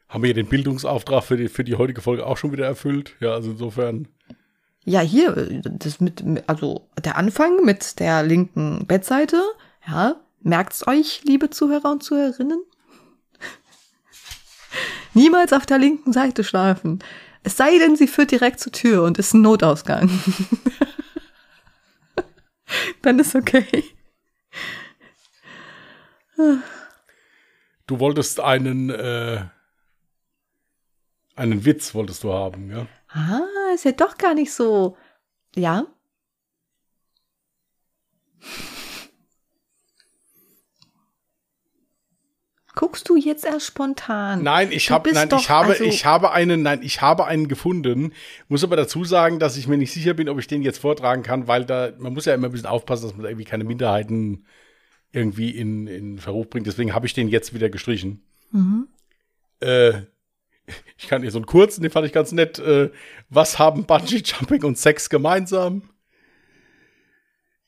[0.09, 3.15] Haben wir den Bildungsauftrag für die, für die heutige Folge auch schon wieder erfüllt?
[3.19, 4.07] Ja, also insofern.
[4.83, 9.41] Ja, hier, das mit, also der Anfang mit der linken Bettseite,
[9.85, 12.61] ja, merkt's euch, liebe Zuhörer und Zuhörerinnen?
[15.13, 17.03] Niemals auf der linken Seite schlafen.
[17.43, 20.09] Es sei denn, sie führt direkt zur Tür und ist ein Notausgang.
[23.01, 23.83] Dann ist okay.
[27.88, 29.45] Du wolltest einen, äh,
[31.35, 32.85] einen Witz wolltest du haben, ja?
[33.07, 34.97] Ah, ist ja doch gar nicht so.
[35.55, 35.88] Ja?
[42.78, 44.43] Guckst du jetzt erst spontan?
[44.43, 47.47] Nein, ich bist nein, doch ich habe also- ich habe einen nein, ich habe einen
[47.47, 48.13] gefunden.
[48.49, 51.23] Muss aber dazu sagen, dass ich mir nicht sicher bin, ob ich den jetzt vortragen
[51.23, 53.63] kann, weil da man muss ja immer ein bisschen aufpassen, dass man da irgendwie keine
[53.63, 54.45] Minderheiten
[55.11, 56.67] irgendwie in, in Verruf bringt.
[56.67, 58.21] Deswegen habe ich den jetzt wieder gestrichen.
[58.51, 58.88] Mhm.
[59.59, 59.93] Äh,
[60.97, 62.59] ich kann hier so einen kurzen, den fand ich ganz nett.
[62.59, 62.91] Äh,
[63.28, 65.89] was haben Bungee Jumping und Sex gemeinsam?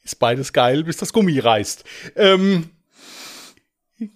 [0.03, 1.83] Ist beides geil, bis das Gummi reißt.
[2.15, 2.69] Ähm,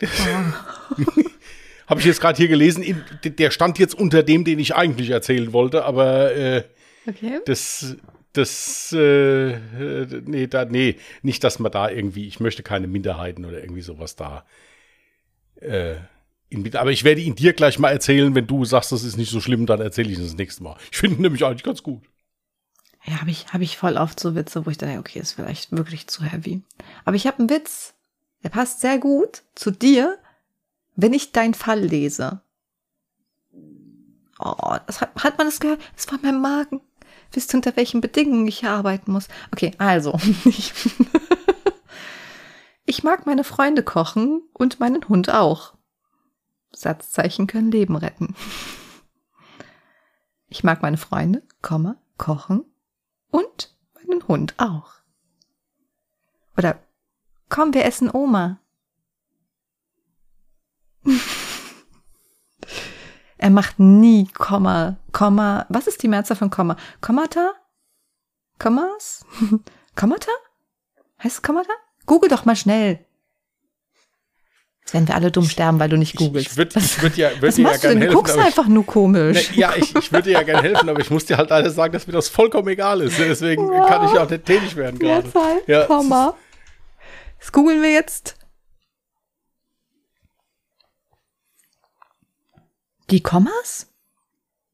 [1.87, 2.83] Habe ich jetzt gerade hier gelesen.
[2.83, 6.63] In- Der stand jetzt unter dem, den ich eigentlich erzählen wollte, aber äh,
[7.07, 7.39] Okay.
[7.45, 7.97] das,
[8.31, 13.43] das, äh, äh, nee, da, nee, nicht, dass man da irgendwie, ich möchte keine Minderheiten
[13.43, 14.45] oder irgendwie sowas da.
[15.59, 15.95] Äh,
[16.49, 19.31] in, aber ich werde ihn dir gleich mal erzählen, wenn du sagst, das ist nicht
[19.31, 20.77] so schlimm, dann erzähle ich ihn das nächste Mal.
[20.91, 22.03] Ich finde ihn nämlich eigentlich ganz gut.
[23.05, 25.33] Ja, habe ich, hab ich voll oft so Witze, wo ich dann denke, okay, ist
[25.33, 26.61] vielleicht wirklich zu heavy.
[27.03, 27.92] Aber ich habe einen Witz,
[28.43, 30.19] der passt sehr gut zu dir,
[30.95, 32.41] wenn ich deinen Fall lese.
[34.39, 35.81] Oh, das hat, hat man das gehört?
[35.95, 36.81] Das war mein Magen.
[37.31, 39.27] Wisst ihr, unter welchen Bedingungen ich hier arbeiten muss?
[39.51, 40.19] Okay, also.
[40.45, 40.73] Ich,
[42.85, 45.75] ich mag meine Freunde kochen und meinen Hund auch.
[46.71, 48.35] Satzzeichen können Leben retten.
[50.49, 52.63] Ich mag meine Freunde, Komma, kochen
[53.31, 54.93] und meinen Hund auch.
[56.55, 56.77] Oder
[57.49, 58.59] komm, wir essen Oma.
[63.37, 65.65] er macht nie Komma, Komma.
[65.69, 66.77] Was ist die Mehrzahl von Komma?
[67.01, 67.51] Kommata?
[68.59, 69.25] Kommas?
[69.95, 70.31] Kommata?
[71.21, 71.71] Heißt es Kommata?
[72.05, 72.99] Google doch mal schnell.
[74.81, 76.51] Jetzt werden wir alle dumm sterben, weil du nicht Ich, googelst.
[76.51, 77.99] ich würde ich würd ja, würd Was dir ja machst gerne denn?
[78.01, 78.15] Du helfen.
[78.17, 79.51] guckst ich, einfach nur komisch.
[79.51, 81.69] Ne, ja, ich, ich würde dir ja gerne helfen, aber ich muss dir halt leider
[81.69, 83.17] sagen, dass mir das vollkommen egal ist.
[83.17, 83.87] Deswegen Wow.
[83.87, 85.23] kann ich ja auch nicht tätig werden gerade.
[85.23, 86.35] Mehrzahl, Ja, Komma.
[87.43, 88.37] Das googeln wir jetzt.
[93.09, 93.91] Die Kommas?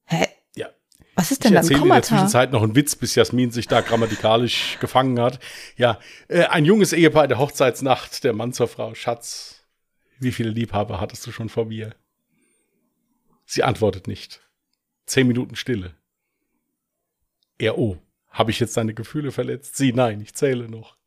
[0.06, 0.28] Hä?
[0.56, 0.70] Ja.
[1.16, 2.04] Was ist Ich denn dann erzähle in der?
[2.04, 5.40] Zwischenzeit noch einen Witz, bis Jasmin sich da grammatikalisch gefangen hat.
[5.78, 9.66] Ja, äh, ein junges Ehepaar in der Hochzeitsnacht, der Mann zur Frau, Schatz,
[10.20, 11.96] wie viele Liebhaber hattest du schon vor mir?
[13.46, 14.48] Sie antwortet nicht.
[15.08, 15.96] Zehn Minuten Stille.
[17.58, 17.98] Er, oh,
[18.30, 19.76] habe ich jetzt deine Gefühle verletzt?
[19.76, 20.98] Sie, nein, ich zähle noch.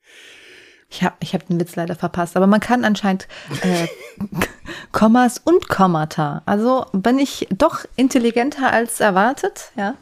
[0.92, 3.26] Ich habe ich hab den Witz leider verpasst, aber man kann anscheinend
[3.62, 3.88] äh,
[4.92, 6.42] Kommas und Kommata.
[6.44, 9.96] Also bin ich doch intelligenter als erwartet, ja.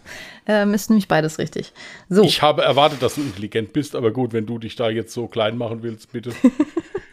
[0.47, 1.73] Ähm, ist nämlich beides richtig.
[2.09, 5.15] So, Ich habe erwartet, dass du intelligent bist, aber gut, wenn du dich da jetzt
[5.15, 6.33] so klein machen willst, bitte.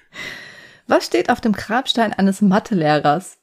[0.87, 3.37] was steht auf dem Grabstein eines Mathelehrers?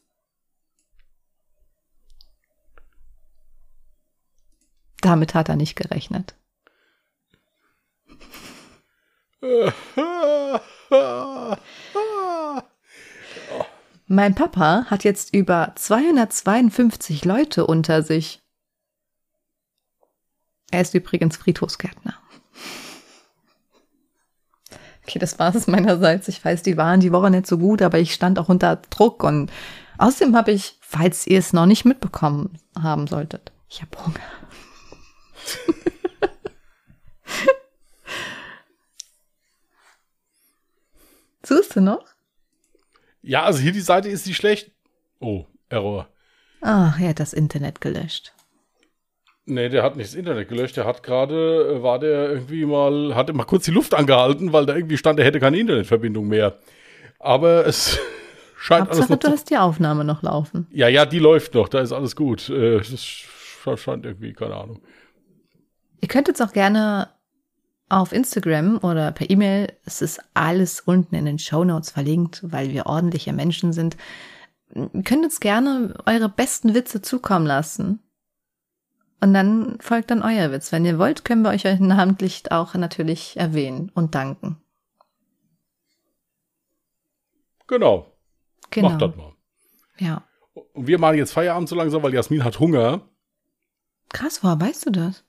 [5.00, 6.34] Damit hat er nicht gerechnet.
[14.06, 18.42] Mein Papa hat jetzt über 252 Leute unter sich.
[20.70, 22.14] Er ist übrigens Friedhofsgärtner.
[25.06, 26.28] Okay, das war es meinerseits.
[26.28, 29.22] Ich weiß, die waren die Woche nicht so gut, aber ich stand auch unter Druck
[29.22, 29.52] und
[29.98, 34.20] außerdem habe ich, falls ihr es noch nicht mitbekommen haben solltet, ich habe Hunger.
[41.44, 42.04] Suchst du noch?
[43.22, 44.70] Ja, also hier die Seite ist die schlecht.
[45.20, 46.08] Oh, Error.
[46.60, 48.32] Ah, er hat das Internet gelöscht.
[49.46, 50.76] Nee, der hat nicht das Internet gelöscht.
[50.76, 54.64] Der hat gerade, äh, war der irgendwie mal, hatte mal kurz die Luft angehalten, weil
[54.66, 56.58] da irgendwie stand, er hätte keine Internetverbindung mehr.
[57.18, 57.98] Aber es
[58.58, 60.66] scheint alles Hauptsache, noch du hast die Aufnahme noch laufen.
[60.70, 62.48] Ja, ja, die läuft noch, da ist alles gut.
[62.48, 64.80] Äh, Das sch- scheint irgendwie, keine Ahnung.
[66.00, 67.08] Ihr könnt uns auch gerne
[67.88, 72.70] auf Instagram oder per E-Mail, es ist alles unten in den Show Notes verlinkt, weil
[72.70, 73.96] wir ordentliche Menschen sind.
[74.74, 78.00] Ihr könnt uns gerne eure besten Witze zukommen lassen.
[79.20, 80.72] Und dann folgt dann euer Witz.
[80.72, 84.58] Wenn ihr wollt, können wir euch namentlich auch natürlich erwähnen und danken.
[87.66, 88.12] Genau,
[88.70, 88.90] Genau.
[88.90, 89.32] macht das mal.
[89.98, 90.24] Ja.
[90.72, 93.02] Und wir machen jetzt Feierabend so langsam, weil Jasmin hat Hunger.
[94.10, 95.24] Krass, woher weißt du das?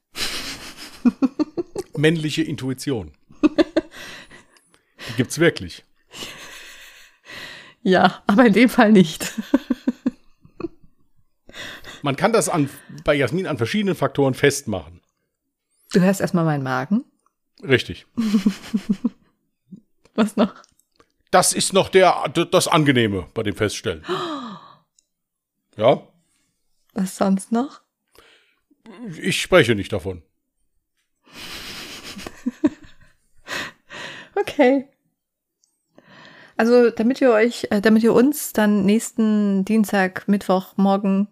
[1.98, 3.12] Männliche Intuition.
[3.42, 5.84] Die gibt's wirklich.
[7.84, 9.34] Ja, aber in dem Fall nicht.
[12.02, 12.70] Man kann das an,
[13.04, 15.02] bei Jasmin an verschiedenen Faktoren festmachen.
[15.92, 17.04] Du hörst erstmal meinen Magen.
[17.64, 18.06] Richtig.
[20.16, 20.54] Was noch?
[21.32, 24.04] Das ist noch der, das Angenehme bei dem Feststellen.
[25.78, 26.08] Ja,
[26.94, 27.82] Was sonst noch?
[29.20, 30.22] ich spreche nicht davon.
[34.36, 34.88] Okay.
[36.58, 41.28] Also, damit ihr euch, äh, damit ihr uns dann nächsten Dienstag, Mittwoch, morgen.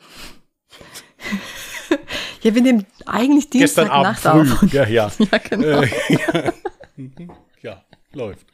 [2.42, 4.66] ja, wir nehmen eigentlich Gestern Dienstag Abend Nacht früh.
[4.66, 4.72] auf.
[4.72, 5.10] Ja, ja.
[5.18, 5.82] Ja, genau.
[5.82, 6.52] Äh, ja.
[6.96, 7.32] Mhm.
[7.60, 7.82] ja,
[8.12, 8.46] läuft.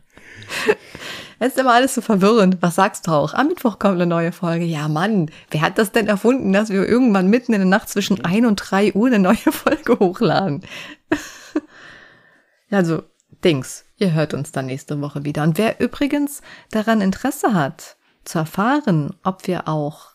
[1.39, 2.57] Es ist immer alles so verwirrend.
[2.61, 3.35] Was sagst du auch?
[3.35, 4.65] Am Mittwoch kommt eine neue Folge.
[4.65, 8.25] Ja, Mann, wer hat das denn erfunden, dass wir irgendwann mitten in der Nacht zwischen
[8.25, 10.63] 1 und 3 Uhr eine neue Folge hochladen?
[12.71, 13.03] Ja, also,
[13.45, 15.43] Dings, ihr hört uns dann nächste Woche wieder.
[15.43, 20.15] Und wer übrigens daran Interesse hat, zu erfahren, ob wir auch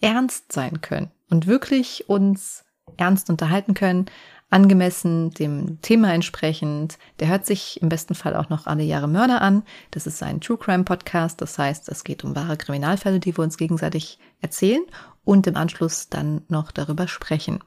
[0.00, 2.64] ernst sein können und wirklich uns
[2.96, 4.06] ernst unterhalten können,
[4.50, 6.98] angemessen dem Thema entsprechend.
[7.20, 9.62] Der hört sich im besten Fall auch noch alle Jahre Mörder an.
[9.90, 11.40] Das ist ein True Crime Podcast.
[11.40, 14.84] Das heißt, es geht um wahre Kriminalfälle, die wir uns gegenseitig erzählen
[15.24, 17.64] und im Anschluss dann noch darüber sprechen.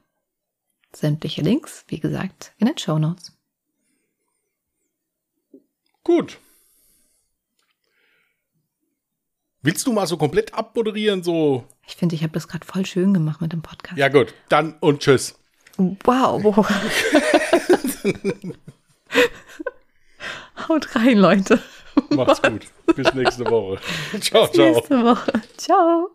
[0.96, 3.35] Sämtliche Links, wie gesagt, in den Show Notes.
[6.06, 6.40] Gut.
[9.64, 11.66] Willst du mal so komplett abmoderieren, so?
[11.88, 13.98] Ich finde, ich habe das gerade voll schön gemacht mit dem Podcast.
[13.98, 14.36] Ja, gut.
[14.48, 15.34] Dann und tschüss.
[15.78, 16.44] Wow.
[20.68, 21.60] Haut rein, Leute.
[22.12, 22.68] Macht's gut.
[22.96, 23.80] Bis nächste Woche.
[24.22, 24.74] ciao, ciao.
[24.74, 25.42] Nächste Woche.
[25.58, 26.12] Ciao.